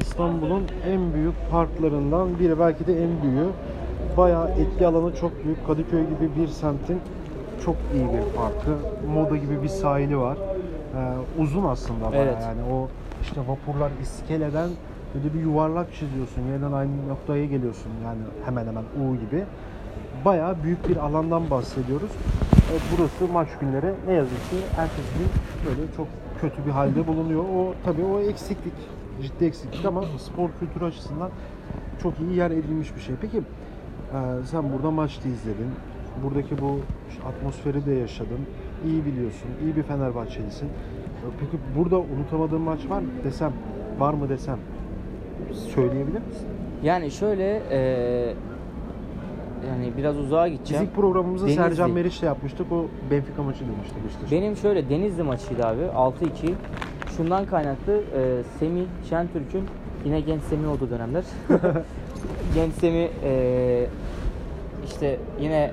İstanbul'un 0.00 0.62
en 0.88 1.14
büyük 1.14 1.34
parklarından 1.50 2.38
biri 2.38 2.60
belki 2.60 2.86
de 2.86 2.92
en 2.92 3.22
büyüğü. 3.22 3.48
Bayağı 4.16 4.50
etki 4.50 4.86
alanı 4.86 5.16
çok 5.16 5.44
büyük. 5.44 5.66
Kadıköy 5.66 6.02
gibi 6.04 6.30
bir 6.40 6.48
semtin 6.48 7.00
çok 7.64 7.76
iyi 7.94 8.04
bir 8.04 8.36
parkı. 8.36 8.76
Moda 9.14 9.36
gibi 9.36 9.62
bir 9.62 9.68
sahili 9.68 10.18
var. 10.18 10.36
Ee, 10.36 11.42
uzun 11.42 11.64
aslında 11.64 12.12
bayağı 12.12 12.24
Evet. 12.24 12.42
yani 12.42 12.60
o 12.72 12.88
işte 13.22 13.40
vapurlar 13.40 13.90
iskeleden 14.02 14.70
böyle 15.14 15.34
bir 15.34 15.40
yuvarlak 15.40 15.94
çiziyorsun. 15.94 16.42
Yeniden 16.42 16.72
aynı 16.72 17.08
noktaya 17.08 17.46
geliyorsun 17.46 17.90
yani 18.04 18.18
hemen 18.44 18.66
hemen 18.66 18.82
U 18.82 19.16
gibi. 19.16 19.44
Bayağı 20.24 20.56
büyük 20.62 20.88
bir 20.88 20.96
alandan 20.96 21.50
bahsediyoruz. 21.50 22.10
E, 22.72 22.74
burası 22.92 23.32
maç 23.32 23.48
günleri 23.60 23.94
ne 24.06 24.12
yazık 24.12 24.50
ki 24.50 24.56
ertesi 24.78 25.18
gün 25.18 25.28
böyle 25.66 25.92
çok 25.96 26.06
kötü 26.40 26.66
bir 26.66 26.70
halde 26.70 27.06
bulunuyor. 27.06 27.40
O 27.42 27.74
tabii 27.84 28.04
o 28.04 28.20
eksiklik, 28.20 28.74
ciddi 29.22 29.44
eksiklik 29.44 29.84
ama 29.84 30.02
spor 30.18 30.48
kültürü 30.60 30.84
açısından 30.84 31.30
çok 32.02 32.20
iyi 32.20 32.36
yer 32.36 32.50
edilmiş 32.50 32.96
bir 32.96 33.00
şey. 33.00 33.14
Peki 33.20 33.42
sen 34.44 34.72
burada 34.72 34.90
maçta 34.90 35.28
izledin. 35.28 35.70
Buradaki 36.24 36.58
bu 36.60 36.78
atmosferi 37.28 37.86
de 37.86 37.92
yaşadın. 37.92 38.38
İyi 38.86 39.04
biliyorsun. 39.04 39.48
iyi 39.64 39.76
bir 39.76 39.82
Fenerbahçelisin. 39.82 40.66
E, 40.66 40.70
Peki 41.40 41.62
burada 41.78 41.98
unutamadığın 41.98 42.60
maç 42.60 42.80
var 42.90 43.00
mı 43.00 43.08
desem, 43.24 43.52
var 43.98 44.14
mı 44.14 44.28
desem 44.28 44.58
söyleyebilir 45.74 46.20
misin? 46.28 46.48
Yani 46.82 47.10
şöyle 47.10 47.62
e, 47.70 47.78
yani 49.68 49.92
biraz 49.96 50.18
uzağa 50.18 50.48
gideceğim. 50.48 50.84
ilk 50.84 50.94
programımızda 50.94 51.46
Denizli. 51.46 51.62
Sercan 51.62 51.90
Meriç'le 51.90 52.22
yapmıştık. 52.22 52.72
O 52.72 52.86
Benfica 53.10 53.42
maçı 53.42 53.60
demişti 53.60 53.94
Beşiktaş. 54.04 54.32
Benim 54.32 54.56
şöyle 54.56 54.88
Denizli 54.90 55.22
maçıydı 55.22 55.66
abi 55.66 55.82
6-2. 55.82 56.52
Şundan 57.16 57.46
kaynaklı 57.46 57.92
e, 58.16 58.42
Semih 58.58 58.84
Şentürk'ün 59.08 59.64
yine 60.04 60.20
genç 60.20 60.42
Semih 60.42 60.70
olduğu 60.70 60.90
dönemler. 60.90 61.24
genç 62.54 62.74
Semih 62.74 63.08
e, 63.24 63.86
işte 64.86 65.18
yine 65.40 65.72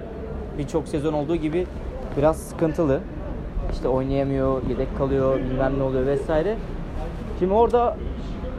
birçok 0.58 0.88
sezon 0.88 1.14
olduğu 1.14 1.36
gibi 1.36 1.68
biraz 2.18 2.38
sıkıntılı. 2.38 3.00
İşte 3.72 3.88
oynayamıyor, 3.88 4.62
yedek 4.70 4.98
kalıyor, 4.98 5.40
bilmem 5.40 5.80
ne 5.80 5.84
oluyor 5.84 6.06
vesaire. 6.06 6.56
Şimdi 7.40 7.54
orada 7.54 7.98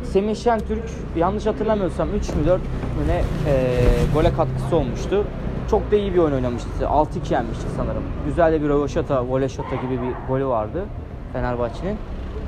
Semih 0.05 0.37
Şentürk 0.37 0.90
yanlış 1.16 1.47
hatırlamıyorsam 1.47 2.09
3 2.14 2.29
mü 2.29 2.47
4 2.47 2.61
mü 2.61 2.68
ne 3.09 3.16
e, 3.51 3.83
gole 4.14 4.33
katkısı 4.33 4.77
olmuştu. 4.77 5.25
Çok 5.70 5.90
da 5.90 5.97
iyi 5.97 6.14
bir 6.14 6.18
oyun 6.18 6.35
oynamıştı. 6.35 6.68
6-2 6.81 7.33
yenmiştik 7.33 7.68
sanırım. 7.77 8.03
Güzel 8.27 8.53
de 8.53 8.62
bir 8.62 8.68
röveşata, 8.68 9.27
voleşata 9.27 9.77
gibi 9.77 10.03
bir 10.03 10.29
golü 10.29 10.47
vardı 10.47 10.85
Fenerbahçe'nin. 11.33 11.97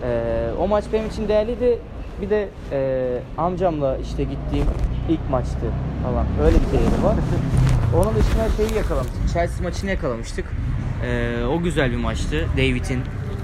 E, 0.02 0.48
o 0.60 0.68
maç 0.68 0.84
benim 0.92 1.06
için 1.06 1.28
değerliydi. 1.28 1.78
Bir 2.22 2.30
de 2.30 2.48
e, 2.72 3.18
amcamla 3.38 3.96
işte 3.96 4.24
gittiğim 4.24 4.66
ilk 5.08 5.30
maçtı 5.30 5.66
falan. 6.02 6.26
Öyle 6.44 6.56
bir 6.56 6.72
değeri 6.78 7.04
var. 7.04 7.14
Onun 7.96 8.14
dışında 8.14 8.48
şeyi 8.56 8.74
yakalamıştık. 8.78 9.28
Chelsea 9.32 9.62
maçını 9.62 9.90
yakalamıştık. 9.90 10.44
E, 11.06 11.44
o 11.44 11.62
güzel 11.62 11.90
bir 11.90 11.96
maçtı. 11.96 12.46
David'in 12.56 13.00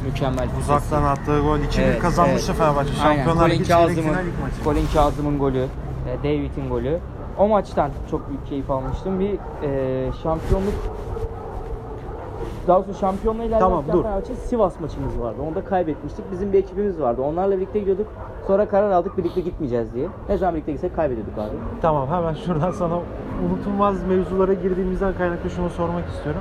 mükemmel 0.06 0.48
bir 0.56 0.60
Uzaktan 0.62 1.02
attığı 1.02 1.40
gol 1.40 1.58
için 1.58 1.82
Evet, 1.82 1.98
kazanmıştı 1.98 2.52
evet. 2.52 2.58
Fenerbahçe. 2.60 2.92
Şampiyonlar 2.94 3.50
Ligi 3.50 3.64
çeyrek 3.64 3.86
Kazım'ın, 3.86 4.02
final 4.12 4.26
ilk 4.26 4.40
maçı. 4.42 4.64
Colin 4.64 4.86
Kazım'ın 4.94 5.38
golü, 5.38 5.66
e, 6.08 6.18
David'in 6.18 6.68
golü. 6.68 6.98
O 7.38 7.48
maçtan 7.48 7.90
çok 8.10 8.28
büyük 8.28 8.46
keyif 8.46 8.70
almıştım. 8.70 9.20
Bir 9.20 9.32
e, 9.68 10.12
şampiyonluk 10.22 10.74
daha 12.68 12.78
doğrusu 12.84 13.00
şampiyonluğa 13.00 13.44
ilerlerken 13.44 13.68
Tamam, 13.68 13.84
dur. 13.92 14.34
Sivas 14.34 14.80
maçımız 14.80 15.20
vardı. 15.20 15.36
Onu 15.48 15.54
da 15.54 15.64
kaybetmiştik. 15.64 16.24
Bizim 16.32 16.52
bir 16.52 16.58
ekibimiz 16.58 17.00
vardı. 17.00 17.22
Onlarla 17.22 17.56
birlikte 17.56 17.78
gidiyorduk. 17.78 18.06
Sonra 18.46 18.68
karar 18.68 18.90
aldık 18.90 19.18
birlikte 19.18 19.40
gitmeyeceğiz 19.40 19.94
diye. 19.94 20.08
Ne 20.28 20.36
zaman 20.38 20.54
birlikte 20.54 20.72
gitsek 20.72 20.96
kaybediyorduk 20.96 21.38
abi. 21.38 21.56
Tamam 21.82 22.08
hemen 22.08 22.34
şuradan 22.34 22.70
sana 22.70 22.94
unutulmaz 23.50 24.04
mevzulara 24.06 24.52
girdiğimizden 24.52 25.14
kaynaklı 25.18 25.50
şunu 25.50 25.70
sormak 25.70 26.08
istiyorum. 26.08 26.40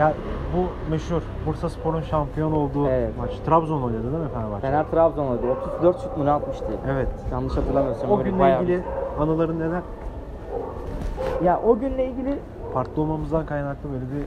Ya 0.00 0.12
bu 0.56 0.90
meşhur 0.90 1.22
Bursa 1.46 1.68
Spor'un 1.68 2.00
şampiyon 2.00 2.52
olduğu 2.52 2.88
Evet. 2.88 3.10
maç. 3.18 3.30
Trabzon 3.46 3.82
oynadı 3.82 4.02
değil 4.02 4.22
mi 4.24 4.28
Fenerbahçe? 4.34 4.60
Fener 4.60 4.90
Trabzon 4.90 5.26
oynadı. 5.26 5.46
34 5.76 6.02
şut 6.02 6.16
mu 6.16 6.24
ne 6.24 6.30
atmıştı? 6.30 6.64
Evet. 6.92 7.08
Yanlış 7.32 7.56
hatırlamıyorsam. 7.56 8.10
O 8.10 8.18
böyle 8.18 8.30
günle 8.30 8.40
bayağı- 8.40 8.62
ilgili 8.62 8.82
anıların 9.20 9.60
neler? 9.60 9.82
Ya 11.44 11.60
o 11.66 11.78
günle 11.78 12.06
ilgili 12.06 12.38
Farklı 12.74 13.02
olmamızdan 13.02 13.46
kaynaklı 13.46 13.88
böyle 13.92 14.04
bir 14.04 14.26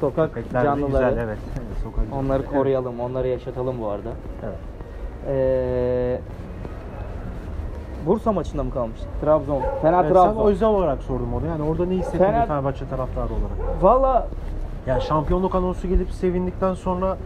sokak 0.00 0.34
köpekler 0.34 0.60
de 0.62 0.64
canlıları 0.66 1.08
güzel 1.10 1.24
evet. 1.24 1.38
Sokak 1.84 2.04
onları 2.20 2.42
Evet. 2.42 2.52
koruyalım, 2.52 3.00
onları 3.00 3.28
yaşatalım 3.28 3.80
bu 3.80 3.88
arada. 3.88 4.08
Evet. 4.44 4.58
Ee, 5.28 6.20
Bursa 8.06 8.32
maçında 8.32 8.62
mı 8.64 8.70
kalmıştık? 8.70 9.08
Trabzon. 9.20 9.60
Fener 9.82 10.04
Evet, 10.04 10.12
sen 10.16 10.24
Trabzon. 10.24 10.46
özel 10.46 10.68
olarak 10.68 11.02
sordum 11.02 11.34
onu. 11.34 11.46
Yani 11.46 11.62
orada 11.62 11.86
ne 11.86 11.94
hissettin 11.94 12.18
Fener- 12.24 12.46
Fenerbahçe 12.46 12.88
taraftarı 12.88 13.24
olarak? 13.26 13.82
Valla 13.82 14.26
Ya 14.86 15.00
şampiyonluk 15.00 15.54
anonsu 15.54 15.88
gelip 15.88 16.10
sevindikten 16.10 16.74
sonra 16.74 17.16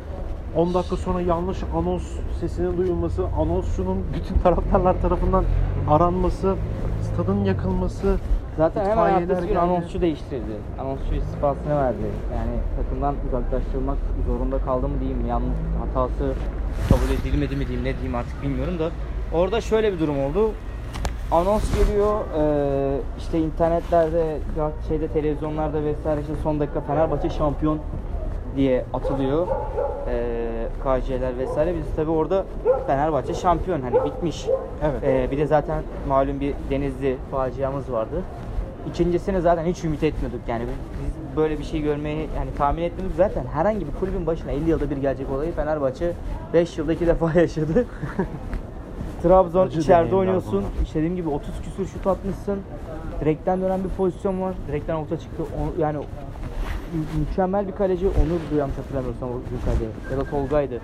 10 0.56 0.74
dakika 0.74 0.96
sonra 0.96 1.20
yanlış 1.20 1.58
anons 1.76 2.02
sesinin 2.40 2.76
duyulması, 2.78 3.22
anonsçunun 3.40 3.98
bütün 4.14 4.34
taraftarlar 4.42 5.00
tarafından 5.02 5.44
aranması, 5.90 6.54
stadın 7.02 7.44
yakılması, 7.44 8.16
zaten 8.56 8.90
hemen 8.90 9.14
ertesi 9.14 9.40
gün 9.40 9.48
geldi. 9.48 9.58
anonsçu 9.58 10.00
değiştirdi. 10.00 10.52
Anonsçu 10.80 11.14
istifasını 11.14 11.76
verdi. 11.76 11.96
Yani 12.36 12.56
takımdan 12.76 13.14
uzaklaştırmak 13.28 13.96
zorunda 14.26 14.58
kaldı 14.58 14.88
mı 14.88 15.00
diyeyim, 15.00 15.26
yanlış 15.28 15.58
hatası 15.80 16.32
kabul 16.88 17.20
edilmedi 17.20 17.56
mi 17.56 17.66
diyeyim, 17.68 17.84
ne 17.84 17.92
diyeyim 17.94 18.14
artık 18.14 18.42
bilmiyorum 18.42 18.78
da. 18.78 18.90
Orada 19.32 19.60
şöyle 19.60 19.92
bir 19.92 19.98
durum 19.98 20.24
oldu. 20.24 20.50
Anons 21.32 21.74
geliyor, 21.74 22.20
eee, 22.36 23.00
işte 23.18 23.38
internetlerde, 23.38 24.38
ya 24.58 24.70
şeyde 24.88 25.08
televizyonlarda 25.08 25.84
vesaire 25.84 26.20
işte 26.20 26.32
son 26.42 26.60
dakika 26.60 26.80
Fenerbahçe 26.80 27.30
şampiyon 27.30 27.78
diye 28.56 28.84
atılıyor. 28.94 29.46
Eee 30.06 30.68
KC'ler 30.82 31.38
vesaire. 31.38 31.74
Biz 31.74 31.96
tabi 31.96 32.10
orada 32.10 32.44
Fenerbahçe 32.86 33.34
şampiyon 33.34 33.80
hani 33.82 34.04
bitmiş. 34.04 34.46
Evet. 34.82 35.02
Eee, 35.02 35.28
bir 35.30 35.38
de 35.38 35.46
zaten 35.46 35.82
malum 36.08 36.40
bir 36.40 36.54
Denizli 36.70 37.16
faciamız 37.30 37.92
vardı. 37.92 38.22
İkincisini 38.90 39.40
zaten 39.40 39.64
hiç 39.64 39.84
ümit 39.84 40.02
etmiyorduk 40.02 40.40
yani 40.48 40.62
biz 41.02 41.36
böyle 41.36 41.58
bir 41.58 41.64
şey 41.64 41.80
görmeyi 41.82 42.18
yani 42.36 42.50
tahmin 42.58 42.82
etmiyorduk 42.82 43.16
zaten 43.16 43.44
herhangi 43.52 43.80
bir 43.86 43.92
kulübün 44.00 44.26
başına 44.26 44.50
50 44.52 44.70
yılda 44.70 44.90
bir 44.90 44.96
gelecek 44.96 45.30
olayı 45.30 45.52
Fenerbahçe 45.52 46.12
5 46.52 46.78
yılda 46.78 46.92
2 46.92 47.06
defa 47.06 47.32
yaşadı. 47.40 47.86
Trabzon 49.22 49.66
Acı 49.66 49.80
içeride 49.80 50.14
oynuyorsun. 50.16 50.52
bunlar. 50.52 50.82
İşte 50.82 50.98
dediğim 50.98 51.16
gibi 51.16 51.28
30 51.28 51.48
küsür 51.64 51.86
şut 51.86 52.06
atmışsın. 52.06 52.58
Direkten 53.20 53.60
dönen 53.60 53.84
bir 53.84 53.88
pozisyon 53.88 54.40
var. 54.40 54.54
Direkten 54.68 54.94
orta 54.94 55.18
çıktı. 55.18 55.42
O- 55.42 55.80
yani 55.82 55.98
mükemmel 57.18 57.66
bir 57.66 57.72
kaleci. 57.72 58.06
Onur 58.06 58.58
yanlış 58.58 58.78
hatırlamıyorsam 58.78 59.28
o 59.28 59.32
Gülkay'dı. 59.50 59.92
Ya 60.12 60.18
da 60.18 60.30
Tolga'ydı. 60.30 60.80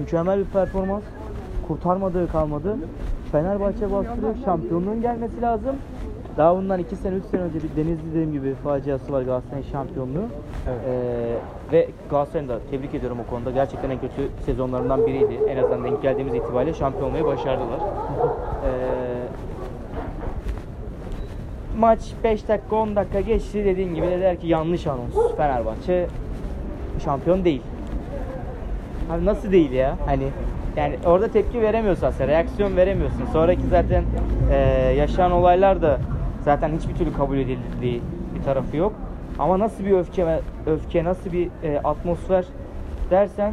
Mükemmel 0.00 0.38
bir 0.38 0.44
performans. 0.44 1.02
Kurtarmadığı 1.68 2.28
kalmadı. 2.28 2.76
Fenerbahçe 3.32 3.92
bastırıyor. 3.92 4.34
Şampiyonluğun 4.44 5.00
gelmesi 5.02 5.40
lazım. 5.42 5.76
Daha 6.36 6.56
bundan 6.56 6.80
2 6.80 6.96
sene 6.96 7.14
3 7.14 7.24
sene 7.24 7.42
önce 7.42 7.58
bir 7.62 7.76
Denizli 7.76 8.10
dediğim 8.10 8.32
gibi 8.32 8.54
faciası 8.54 9.12
var 9.12 9.22
Galatasaray'ın 9.22 9.66
şampiyonluğu. 9.72 10.24
Evet. 10.68 10.80
Ee, 10.88 11.72
ve 11.72 11.88
Galatasaray'ı 12.10 12.48
da 12.48 12.58
tebrik 12.70 12.94
ediyorum 12.94 13.18
o 13.26 13.30
konuda. 13.30 13.50
Gerçekten 13.50 13.90
en 13.90 14.00
kötü 14.00 14.28
sezonlarından 14.46 15.06
biriydi. 15.06 15.34
En 15.48 15.56
azından 15.56 15.84
denk 15.84 16.02
geldiğimiz 16.02 16.34
itibariyle 16.34 16.74
şampiyon 16.74 17.06
olmayı 17.06 17.24
başardılar. 17.24 17.78
Ee, 18.64 19.15
maç 21.78 22.00
5 22.24 22.48
dakika 22.48 22.76
10 22.76 22.96
dakika 22.96 23.20
geçti 23.20 23.64
dediğin 23.64 23.94
gibi 23.94 24.06
dediler 24.06 24.40
ki 24.40 24.46
yanlış 24.46 24.86
anons. 24.86 25.36
Fenerbahçe 25.36 26.06
şampiyon 27.04 27.44
değil. 27.44 27.62
Abi 29.10 29.24
nasıl 29.24 29.52
değil 29.52 29.72
ya? 29.72 29.96
Hani 30.06 30.28
yani 30.76 30.96
orada 31.06 31.28
tepki 31.28 31.62
veremiyorsun 31.62 32.06
aslında, 32.06 32.28
reaksiyon 32.28 32.76
veremiyorsun. 32.76 33.26
Sonraki 33.32 33.66
zaten 33.70 34.04
e, 34.52 34.56
yaşanan 34.98 35.32
olaylar 35.32 35.82
da 35.82 36.00
zaten 36.44 36.70
hiçbir 36.78 36.94
türlü 36.94 37.12
kabul 37.12 37.38
edildiği 37.38 38.02
bir 38.38 38.42
tarafı 38.44 38.76
yok. 38.76 38.92
Ama 39.38 39.58
nasıl 39.58 39.84
bir 39.84 39.92
öfke 39.92 40.40
öfke, 40.66 41.04
nasıl 41.04 41.32
bir 41.32 41.48
e, 41.62 41.80
atmosfer 41.84 42.44
dersen 43.10 43.52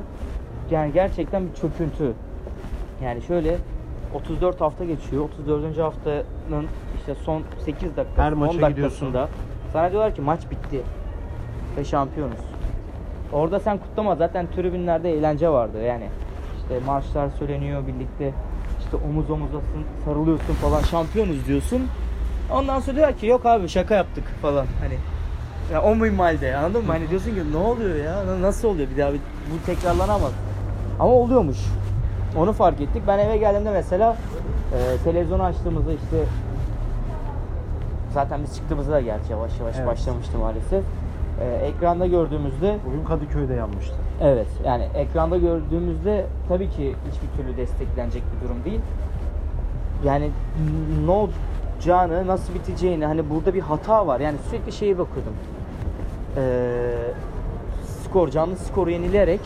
yani 0.72 0.94
gerçekten 0.94 1.48
bir 1.48 1.54
çöküntü. 1.54 2.14
Yani 3.04 3.22
şöyle 3.22 3.58
34 4.14 4.62
hafta 4.62 4.86
geçiyor. 4.86 5.24
34. 5.24 5.78
haftanın 5.80 6.68
işte 7.00 7.16
son 7.26 7.42
8 7.66 7.98
dakika, 7.98 8.24
Her 8.24 8.32
10 8.32 8.38
maça 8.38 8.62
dakikasında 8.62 9.30
sana 9.74 9.92
diyorlar 9.92 10.16
ki 10.16 10.22
maç 10.22 10.42
bitti 10.52 10.82
ve 11.78 11.84
şampiyonuz. 11.86 12.38
Orada 13.34 13.60
sen 13.60 13.78
kutlama 13.78 14.16
zaten 14.16 14.48
tribünlerde 14.56 15.12
eğlence 15.14 15.50
vardı 15.50 15.84
yani. 15.84 16.10
İşte 16.58 16.80
marşlar 16.86 17.30
söyleniyor 17.30 17.88
birlikte. 17.88 18.34
İşte 18.80 18.98
omuz 19.10 19.30
omuza 19.30 19.58
sın- 19.58 20.06
sarılıyorsun 20.06 20.54
falan. 20.54 20.82
Şampiyonuz 20.82 21.48
diyorsun. 21.48 21.88
Ondan 22.52 22.80
sonra 22.80 22.96
diyor 22.98 23.14
ki 23.14 23.26
yok 23.28 23.46
abi 23.46 23.68
şaka 23.70 23.96
yaptık 23.96 24.24
falan. 24.42 24.66
Hani 24.82 24.94
ya 25.74 25.82
o 25.82 25.96
minvalde 25.96 26.56
anladın 26.58 26.86
mı? 26.86 26.92
Hani 26.92 27.10
diyorsun 27.10 27.30
ki 27.32 27.42
ne 27.54 27.58
oluyor 27.58 27.96
ya? 27.96 28.26
Na- 28.28 28.42
Nasıl 28.42 28.68
oluyor? 28.68 28.88
Bir 28.90 28.98
daha 29.02 29.14
bir, 29.14 29.20
bu 29.20 29.66
tekrarlanamaz. 29.66 30.32
Ama 31.00 31.14
oluyormuş. 31.14 31.58
Onu 32.38 32.54
fark 32.54 32.82
ettik. 32.82 33.04
Ben 33.08 33.20
eve 33.20 33.38
geldiğimde 33.38 33.72
mesela 33.72 34.18
e, 34.74 34.98
televizyonu 35.04 35.44
açtığımızda 35.44 35.92
işte 35.92 36.18
zaten 38.14 38.40
biz 38.44 38.56
çıktığımızda 38.56 38.92
da 38.92 39.02
gerçi 39.02 39.32
yavaş 39.32 39.60
yavaş 39.60 39.76
Evet. 39.78 39.88
başlamıştı 39.88 40.38
maalesef. 40.38 40.84
E, 41.42 41.46
ekranda 41.66 42.08
gördüğümüzde 42.08 42.78
Bugün 42.88 43.06
Kadıköy'de 43.06 43.54
yanmıştı. 43.54 43.96
Evet 44.22 44.48
yani 44.66 44.88
ekranda 44.96 45.38
gördüğümüzde 45.38 46.26
tabii 46.48 46.70
ki 46.70 46.96
hiçbir 47.12 47.44
türlü 47.44 47.58
desteklenecek 47.58 48.24
bir 48.36 48.48
durum 48.48 48.64
değil. 48.66 48.80
Yani 50.06 50.30
ne 51.06 51.12
olacağını, 51.12 52.28
nasıl 52.28 52.54
biteceğini 52.54 53.06
hani 53.06 53.30
burada 53.30 53.54
bir 53.54 53.62
hata 53.62 54.08
var. 54.08 54.20
Yani 54.20 54.38
sürekli 54.50 54.72
şeye 54.72 54.98
bakıyordum. 54.98 55.34
Ee, 56.38 56.94
skor, 58.04 58.30
canlı 58.30 58.56
skoru 58.56 58.90
yenileyerek 58.90 59.40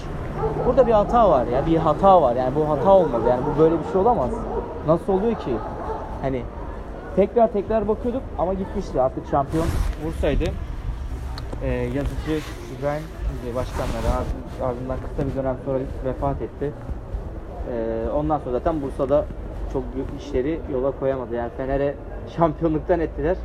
burada 0.65 0.87
bir 0.87 0.91
hata 0.91 1.29
var 1.29 1.45
ya. 1.47 1.65
Bir 1.65 1.77
hata 1.77 2.21
var. 2.21 2.35
Yani 2.35 2.55
bu 2.55 2.69
hata 2.69 2.91
olmadı. 2.91 3.23
Yani 3.29 3.41
bu 3.45 3.59
böyle 3.59 3.75
bir 3.79 3.91
şey 3.91 4.01
olamaz. 4.01 4.29
Nasıl 4.87 5.13
oluyor 5.13 5.35
ki? 5.35 5.51
Hani 6.21 6.43
tekrar 7.15 7.47
tekrar 7.47 7.87
bakıyorduk 7.87 8.21
ama 8.37 8.53
gitmişti. 8.53 9.01
Artık 9.01 9.27
şampiyon 9.31 9.65
Bursa'ydı 10.05 10.43
e, 11.63 11.69
yazıcı 11.69 12.39
İbrahim 12.79 13.03
Başkanları 13.55 14.07
ard- 14.17 14.65
ardından 14.69 14.97
kısa 15.09 15.29
bir 15.29 15.35
dönem 15.35 15.55
sonra 15.65 15.77
vefat 16.05 16.41
etti. 16.41 16.73
E, 17.73 18.09
ondan 18.15 18.39
sonra 18.39 18.51
zaten 18.51 18.81
Bursa'da 18.81 19.25
çok 19.73 19.83
büyük 19.95 20.07
işleri 20.19 20.59
yola 20.73 20.91
koyamadı. 20.91 21.35
Yani 21.35 21.49
Fener'e 21.57 21.95
şampiyonluktan 22.37 22.99
ettiler. 22.99 23.37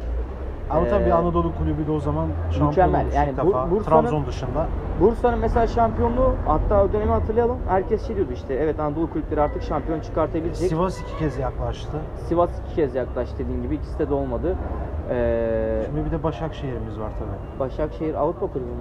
Ama 0.70 0.86
Ee, 0.86 0.90
tabii 0.90 1.12
Anadolu 1.14 1.52
kulübü 1.58 1.86
de 1.86 1.90
o 1.92 2.00
zaman 2.00 2.26
şampiyon 2.50 2.68
mükemmel. 2.68 3.00
olmuş 3.00 3.14
Yani 3.14 3.30
ilk 3.30 3.42
bu- 3.44 3.48
defa. 3.48 3.70
Bursa'nın- 3.70 3.82
Trabzon 3.84 4.26
dışında. 4.26 4.66
Bursa'nın 5.00 5.38
mesela 5.38 5.66
şampiyonluğu 5.66 6.32
hatta 6.46 6.84
o 6.84 6.92
dönemi 6.92 7.10
hatırlayalım. 7.10 7.56
Herkes 7.68 8.06
şey 8.06 8.16
diyordu 8.16 8.32
işte 8.34 8.54
evet 8.54 8.80
Anadolu 8.80 9.10
kulüpleri 9.10 9.40
artık 9.40 9.62
şampiyon 9.62 10.00
çıkartabilecek. 10.00 10.68
Sivas 10.68 11.00
iki 11.00 11.18
kez 11.18 11.38
yaklaştı. 11.38 11.96
Sivas 12.28 12.50
iki 12.66 12.74
kez 12.74 12.94
yaklaştı 12.94 13.38
dediğin 13.38 13.62
gibi 13.62 13.74
ikisi 13.74 14.10
de 14.10 14.14
olmadı. 14.14 14.56
Ee, 15.10 15.82
Şimdi 15.86 16.06
bir 16.06 16.10
de 16.10 16.22
Başakşehir'imiz 16.22 17.00
var 17.00 17.10
tabii. 17.18 17.60
Başakşehir 17.60 18.14
Avrupa 18.14 18.46
kulübü 18.46 18.66
mü? 18.68 18.74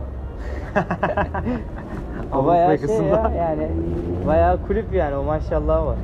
o 2.36 2.46
bayağı 2.46 2.78
şey 2.78 2.96
ya 3.06 3.32
yani 3.38 3.68
bayağı 4.28 4.58
kulüp 4.68 4.94
yani 4.94 5.16
o 5.16 5.24
maşallah 5.24 5.86
var. 5.86 5.96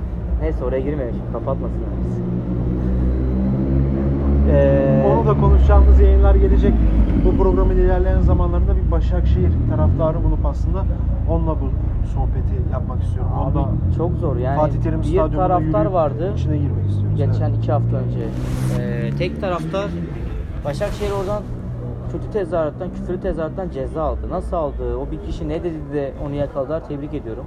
Neyse 0.41 0.65
oraya 0.65 0.79
girmeyelim 0.81 1.15
şimdi 1.15 1.31
kapatmasınlar 1.33 1.89
bizi. 2.05 2.21
Ee, 4.51 4.96
Onu 5.27 5.35
da 5.35 5.41
konuşacağımız 5.41 5.99
yayınlar 5.99 6.35
gelecek. 6.35 6.73
Bu 7.25 7.43
programın 7.43 7.77
ilerleyen 7.77 8.21
zamanlarında 8.21 8.75
bir 8.75 8.91
Başakşehir 8.91 9.51
taraftarı 9.69 10.23
bulup 10.23 10.45
aslında 10.45 10.85
onunla 11.29 11.55
bu 11.61 11.69
sohbeti 12.13 12.71
yapmak 12.71 13.03
istiyorum. 13.03 13.31
abi 13.35 13.57
Onda 13.57 13.69
çok 13.97 14.11
zor 14.13 14.37
yani 14.37 14.57
Fatih 14.57 14.81
Terim 14.81 15.01
bir 15.01 15.35
taraftar 15.35 15.79
yürüyüp 15.79 15.93
vardı 15.93 16.33
içine 16.35 16.57
girmek 16.57 16.89
istiyoruz. 16.89 17.17
geçen 17.17 17.49
Evet. 17.49 17.57
iki 17.57 17.71
hafta 17.71 17.97
önce. 17.97 18.19
Ee, 18.79 19.09
tek 19.17 19.41
taraftar 19.41 19.89
Başakşehir 20.65 21.11
oradan 21.11 21.43
kötü 22.11 22.31
tezahürattan, 22.31 22.89
küfürlü 22.93 23.19
tezahürattan 23.19 23.69
ceza 23.69 24.03
aldı. 24.03 24.29
Nasıl 24.29 24.55
aldı? 24.55 24.97
O 24.97 25.11
bir 25.11 25.21
kişi 25.31 25.49
ne 25.49 25.63
dedi 25.63 25.93
de 25.93 26.13
onu 26.25 26.35
yakaladılar. 26.35 26.87
Tebrik 26.87 27.13
ediyorum. 27.13 27.45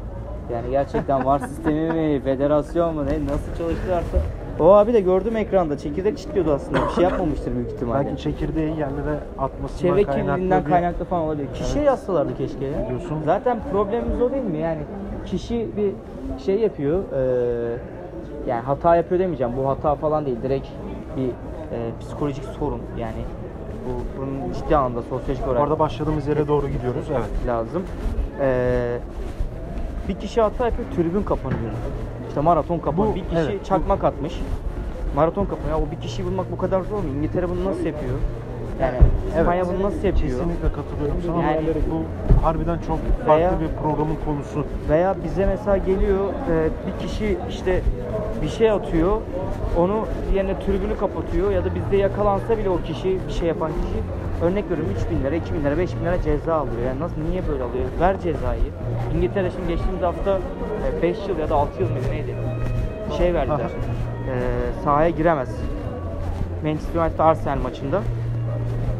Yani 0.52 0.70
gerçekten 0.70 1.24
var 1.24 1.38
sistemi 1.48 1.92
mi, 1.92 2.20
federasyon 2.24 2.94
mu, 2.94 3.06
ne, 3.06 3.32
nasıl 3.32 3.54
çalıştılarsa. 3.58 4.18
O 4.60 4.72
abi 4.74 4.92
de 4.92 5.00
gördüm 5.00 5.36
ekranda. 5.36 5.78
Çekirdek 5.78 6.18
çitliyordu 6.18 6.52
aslında. 6.52 6.78
Bir 6.88 6.92
şey 6.94 7.04
yapmamıştır 7.04 7.54
büyük 7.54 7.70
ihtimalle. 7.72 8.06
Belki 8.06 8.22
çekirdeği 8.22 8.68
yerlere 8.70 9.18
atmasından 9.38 9.80
Çevre 9.96 10.04
kaynaklı 10.04 10.26
kirliliğinden 10.32 10.64
bir- 10.64 10.70
kaynaklı 10.70 11.04
falan 11.04 11.22
olabilir. 11.22 11.48
Kişiye 11.54 11.84
yazsalardı 11.84 12.36
keşke 12.36 12.64
ya. 12.66 12.88
Diyorsun. 12.88 13.18
Zaten 13.24 13.58
problemimiz 13.72 14.22
o 14.22 14.32
değil 14.32 14.42
mi? 14.44 14.58
Yani 14.58 14.78
kişi 15.26 15.68
bir 15.76 15.92
şey 16.44 16.58
yapıyor. 16.60 17.02
eee, 17.12 17.78
yani 18.46 18.60
hata 18.60 18.96
yapıyor 18.96 19.20
demeyeceğim. 19.20 19.52
Bu 19.56 19.68
hata 19.68 19.94
falan 19.94 20.26
değil. 20.26 20.36
Direkt 20.42 20.66
bir 21.16 21.22
eee, 21.22 21.30
psikolojik 22.00 22.44
sorun. 22.44 22.80
Yani 22.98 23.24
bu 23.86 24.20
bunun 24.20 24.52
ciddi 24.52 24.76
anlamda 24.76 25.02
sosyolojik 25.02 25.46
Bu 25.46 25.50
olarak 25.50 25.62
arada 25.62 25.78
başladığımız 25.78 26.26
yere 26.26 26.48
doğru 26.48 26.68
gidiyoruz. 26.68 27.04
Evet. 27.10 27.46
lazım. 27.46 27.82
Eee, 28.40 28.98
bir 30.08 30.14
kişi 30.14 30.40
hata 30.40 30.64
yapıyor, 30.66 30.88
tribün 30.96 31.22
kapanıyor. 31.22 31.70
İşte 32.30 32.40
maraton 32.40 32.78
kapanıyor. 32.78 33.12
Bu- 33.12 33.16
bir 33.16 33.24
kişi 33.24 33.36
evet, 33.40 33.60
bu- 33.60 33.64
çakmak 33.64 34.04
atmış. 34.04 34.40
Maraton 35.14 35.44
kapanıyor. 35.44 35.78
Ya 35.78 35.84
o 35.86 35.90
bir 35.90 35.96
kişiyi 36.00 36.24
bulmak 36.24 36.52
bu 36.52 36.58
kadar 36.58 36.80
zor 36.82 36.96
mu? 36.98 37.08
İngiltere 37.18 37.48
bunu 37.48 37.64
nasıl 37.64 37.84
yapıyor? 37.84 38.14
Yani 38.80 38.96
İspanya 39.38 39.66
bunu 39.68 39.82
nasıl 39.82 40.04
yapıyor? 40.04 40.38
Kesinlikle 40.38 40.68
katılıyorum 40.72 41.16
sana. 41.26 41.42
Yani- 41.42 41.66
bu 41.90 42.02
harbiden 42.44 42.78
çok 42.86 42.98
farklı 43.26 43.32
Veya- 43.32 43.60
bir 43.60 43.68
programın 43.82 44.16
konusu. 44.24 44.64
Veya 44.88 45.16
bize 45.24 45.46
mesela 45.46 45.76
geliyor 45.76 46.24
e, 46.50 46.68
bir 46.86 47.06
kişi 47.06 47.38
işte 47.48 47.82
bir 48.42 48.48
şey 48.48 48.70
atıyor 48.70 49.16
onu 49.78 50.06
yerine 50.34 50.58
tribünü 50.58 50.96
kapatıyor 50.96 51.50
ya 51.50 51.64
da 51.64 51.74
bizde 51.74 51.96
yakalansa 51.96 52.58
bile 52.58 52.70
o 52.70 52.78
kişi 52.82 53.18
bir 53.28 53.32
şey 53.32 53.48
yapan 53.48 53.70
kişi 53.70 53.98
örnek 54.42 54.64
veriyorum 54.70 54.94
3000 54.96 55.24
lira 55.24 55.34
2000 55.34 55.64
lira 55.64 55.78
5000 55.78 56.00
lira 56.04 56.22
ceza 56.22 56.54
alıyor. 56.54 56.82
Yani 56.86 57.00
nasıl 57.00 57.16
niye 57.30 57.48
böyle 57.48 57.62
alıyor? 57.62 57.84
Ver 58.00 58.20
cezayı. 58.20 58.62
İngiltere 59.16 59.50
şimdi 59.50 59.68
geçtiğimiz 59.68 60.02
hafta 60.02 60.38
5 61.02 61.16
yıl 61.28 61.38
ya 61.38 61.50
da 61.50 61.54
6 61.54 61.82
yıl 61.82 61.90
mıydı 61.90 62.10
neydi? 62.10 62.34
Şey 63.18 63.34
verdiler. 63.34 63.60
E, 63.60 64.34
sahaya 64.84 65.10
giremez. 65.10 65.48
Manchester 66.64 67.00
United 67.00 67.18
Arsenal 67.18 67.58
maçında 67.62 68.02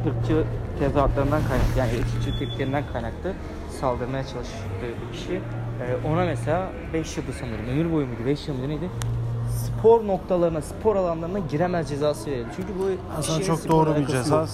ırkçı 0.06 0.44
tezahüratlarından 0.78 1.40
kaynaklı 1.48 1.78
yani 1.78 1.90
ırkçı 1.92 2.38
tepkilerinden 2.38 2.84
kaynaklı 2.92 3.32
saldırmaya 3.80 4.24
çalıştığı 4.26 4.60
bir 4.82 5.16
kişi. 5.18 5.32
Ee, 5.34 6.08
ona 6.08 6.24
mesela 6.24 6.68
5 6.92 7.16
yıldı 7.16 7.32
sanırım. 7.40 7.68
Ömür 7.70 7.92
boyu 7.92 8.06
muydu? 8.06 8.20
5 8.26 8.48
yıl 8.48 8.54
mıydı 8.54 8.68
neydi? 8.68 8.90
Spor 9.50 10.06
noktalarına, 10.06 10.60
spor 10.62 10.96
alanlarına 10.96 11.38
giremez 11.38 11.88
cezası 11.88 12.30
verildi. 12.30 12.48
Çünkü 12.56 12.68
bu 12.78 12.88
Aslında 13.18 13.42
çok 13.42 13.68
doğru 13.68 13.96
bir 13.96 14.06
ceza. 14.06 14.46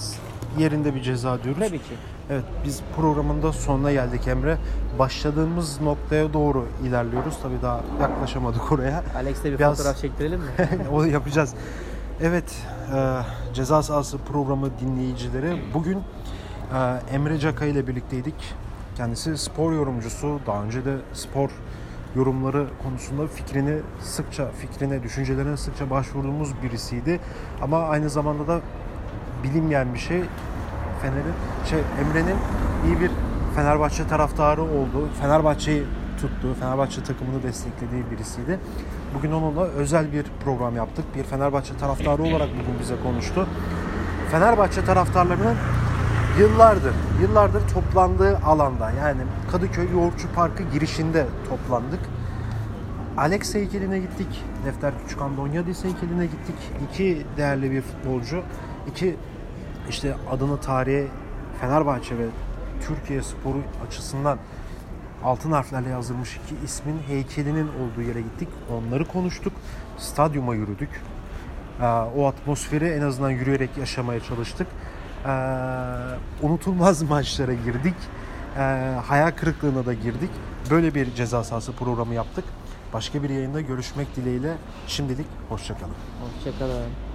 Yerinde 0.57 0.95
bir 0.95 1.01
ceza 1.01 1.43
diyoruz. 1.43 1.61
Tabii 1.67 1.77
ki. 1.79 1.93
Evet 2.29 2.43
biz 2.65 2.81
programın 2.95 3.43
da 3.43 3.53
sonuna 3.53 3.91
geldik 3.91 4.27
Emre. 4.27 4.57
Başladığımız 4.99 5.81
noktaya 5.81 6.33
doğru 6.33 6.65
ilerliyoruz. 6.83 7.37
Tabii 7.43 7.61
daha 7.61 7.81
yaklaşamadık 8.01 8.71
oraya. 8.71 9.03
Alex'le 9.15 9.43
bir 9.45 9.59
Biraz- 9.59 9.77
fotoğraf 9.77 9.97
çektirelim 9.97 10.39
mi? 10.39 10.47
Onu 10.91 11.07
yapacağız. 11.07 11.53
Evet, 12.21 12.55
e, 12.95 13.17
Ceza 13.53 13.83
Sahası 13.83 14.17
programı 14.17 14.69
dinleyicileri. 14.79 15.61
Bugün 15.73 15.97
e, 15.97 16.99
Emre 17.15 17.39
Caka 17.39 17.65
ile 17.65 17.87
birlikteydik. 17.87 18.53
Kendisi 18.97 19.37
spor 19.37 19.73
yorumcusu. 19.73 20.39
Daha 20.47 20.63
önce 20.63 20.85
de 20.85 20.95
spor 21.13 21.49
yorumları 22.15 22.67
konusunda 22.83 23.27
fikrini 23.27 23.77
sıkça, 24.01 24.51
fikrine, 24.51 25.03
düşüncelerine 25.03 25.57
sıkça 25.57 25.89
başvurduğumuz 25.89 26.49
birisiydi. 26.63 27.19
Ama 27.61 27.79
aynı 27.79 28.09
zamanda 28.09 28.47
da 28.47 28.59
bilinmeyen 29.43 29.93
bir 29.93 29.99
şey 29.99 30.21
Fener'in, 31.01 31.33
şey 31.69 31.79
Emre'nin 31.79 32.35
iyi 32.85 32.99
bir 32.99 33.11
Fenerbahçe 33.55 34.07
taraftarı 34.07 34.61
olduğu, 34.61 35.09
Fenerbahçe'yi 35.21 35.83
tuttuğu, 36.21 36.53
Fenerbahçe 36.53 37.03
takımını 37.03 37.43
desteklediği 37.43 38.03
birisiydi. 38.11 38.59
Bugün 39.15 39.31
onunla 39.31 39.61
özel 39.61 40.13
bir 40.13 40.25
program 40.43 40.75
yaptık. 40.75 41.05
Bir 41.15 41.23
Fenerbahçe 41.23 41.77
taraftarı 41.77 42.23
olarak 42.23 42.49
bugün 42.49 42.79
bize 42.79 42.95
konuştu. 43.03 43.47
Fenerbahçe 44.31 44.85
taraftarlarının 44.85 45.55
yıllardır, 46.39 46.93
yıllardır 47.21 47.67
toplandığı 47.67 48.37
alanda 48.37 48.91
yani 48.91 49.21
Kadıköy 49.51 49.91
Yoğurtçu 49.91 50.27
Parkı 50.35 50.63
girişinde 50.63 51.25
toplandık. 51.49 51.99
Alex 53.17 53.55
heykeline 53.55 53.99
gittik. 53.99 54.43
Defter 54.65 54.93
Küçükhan 55.03 55.37
Donyadis 55.37 55.83
heykeline 55.83 56.25
gittik. 56.25 56.55
İki 56.89 57.25
değerli 57.37 57.71
bir 57.71 57.81
futbolcu. 57.81 58.43
İki 58.91 59.15
işte 59.89 60.15
adını 60.31 60.59
tarihe 60.61 61.07
Fenerbahçe 61.61 62.17
ve 62.17 62.25
Türkiye 62.87 63.21
sporu 63.23 63.57
açısından 63.87 64.37
altın 65.23 65.51
harflerle 65.51 65.89
yazılmış 65.89 66.39
iki 66.45 66.65
ismin 66.65 66.99
heykelinin 67.07 67.67
olduğu 67.67 68.01
yere 68.01 68.21
gittik. 68.21 68.47
Onları 68.71 69.05
konuştuk. 69.05 69.53
Stadyuma 69.97 70.55
yürüdük. 70.55 70.89
Ee, 71.81 71.85
O 71.85 72.27
atmosferi 72.27 72.85
en 72.85 73.01
azından 73.01 73.29
yürüyerek 73.29 73.77
yaşamaya 73.77 74.19
çalıştık. 74.19 74.67
Ee, 75.25 75.29
Unutulmaz 76.41 77.01
maçlara 77.09 77.53
girdik. 77.53 77.95
Ee, 78.57 78.59
Hayal 79.07 79.31
kırıklığına 79.31 79.85
da 79.85 79.93
girdik. 79.93 80.29
Böyle 80.69 80.95
bir 80.95 81.15
ceza 81.15 81.43
sahası 81.43 81.71
programı 81.73 82.13
yaptık. 82.13 82.45
Başka 82.93 83.23
bir 83.23 83.29
yayında 83.29 83.61
görüşmek 83.61 84.15
dileğiyle 84.15 84.53
şimdilik 84.87 85.27
hoşçakalın. 85.49 85.93
Hoşçakalın. 86.23 87.06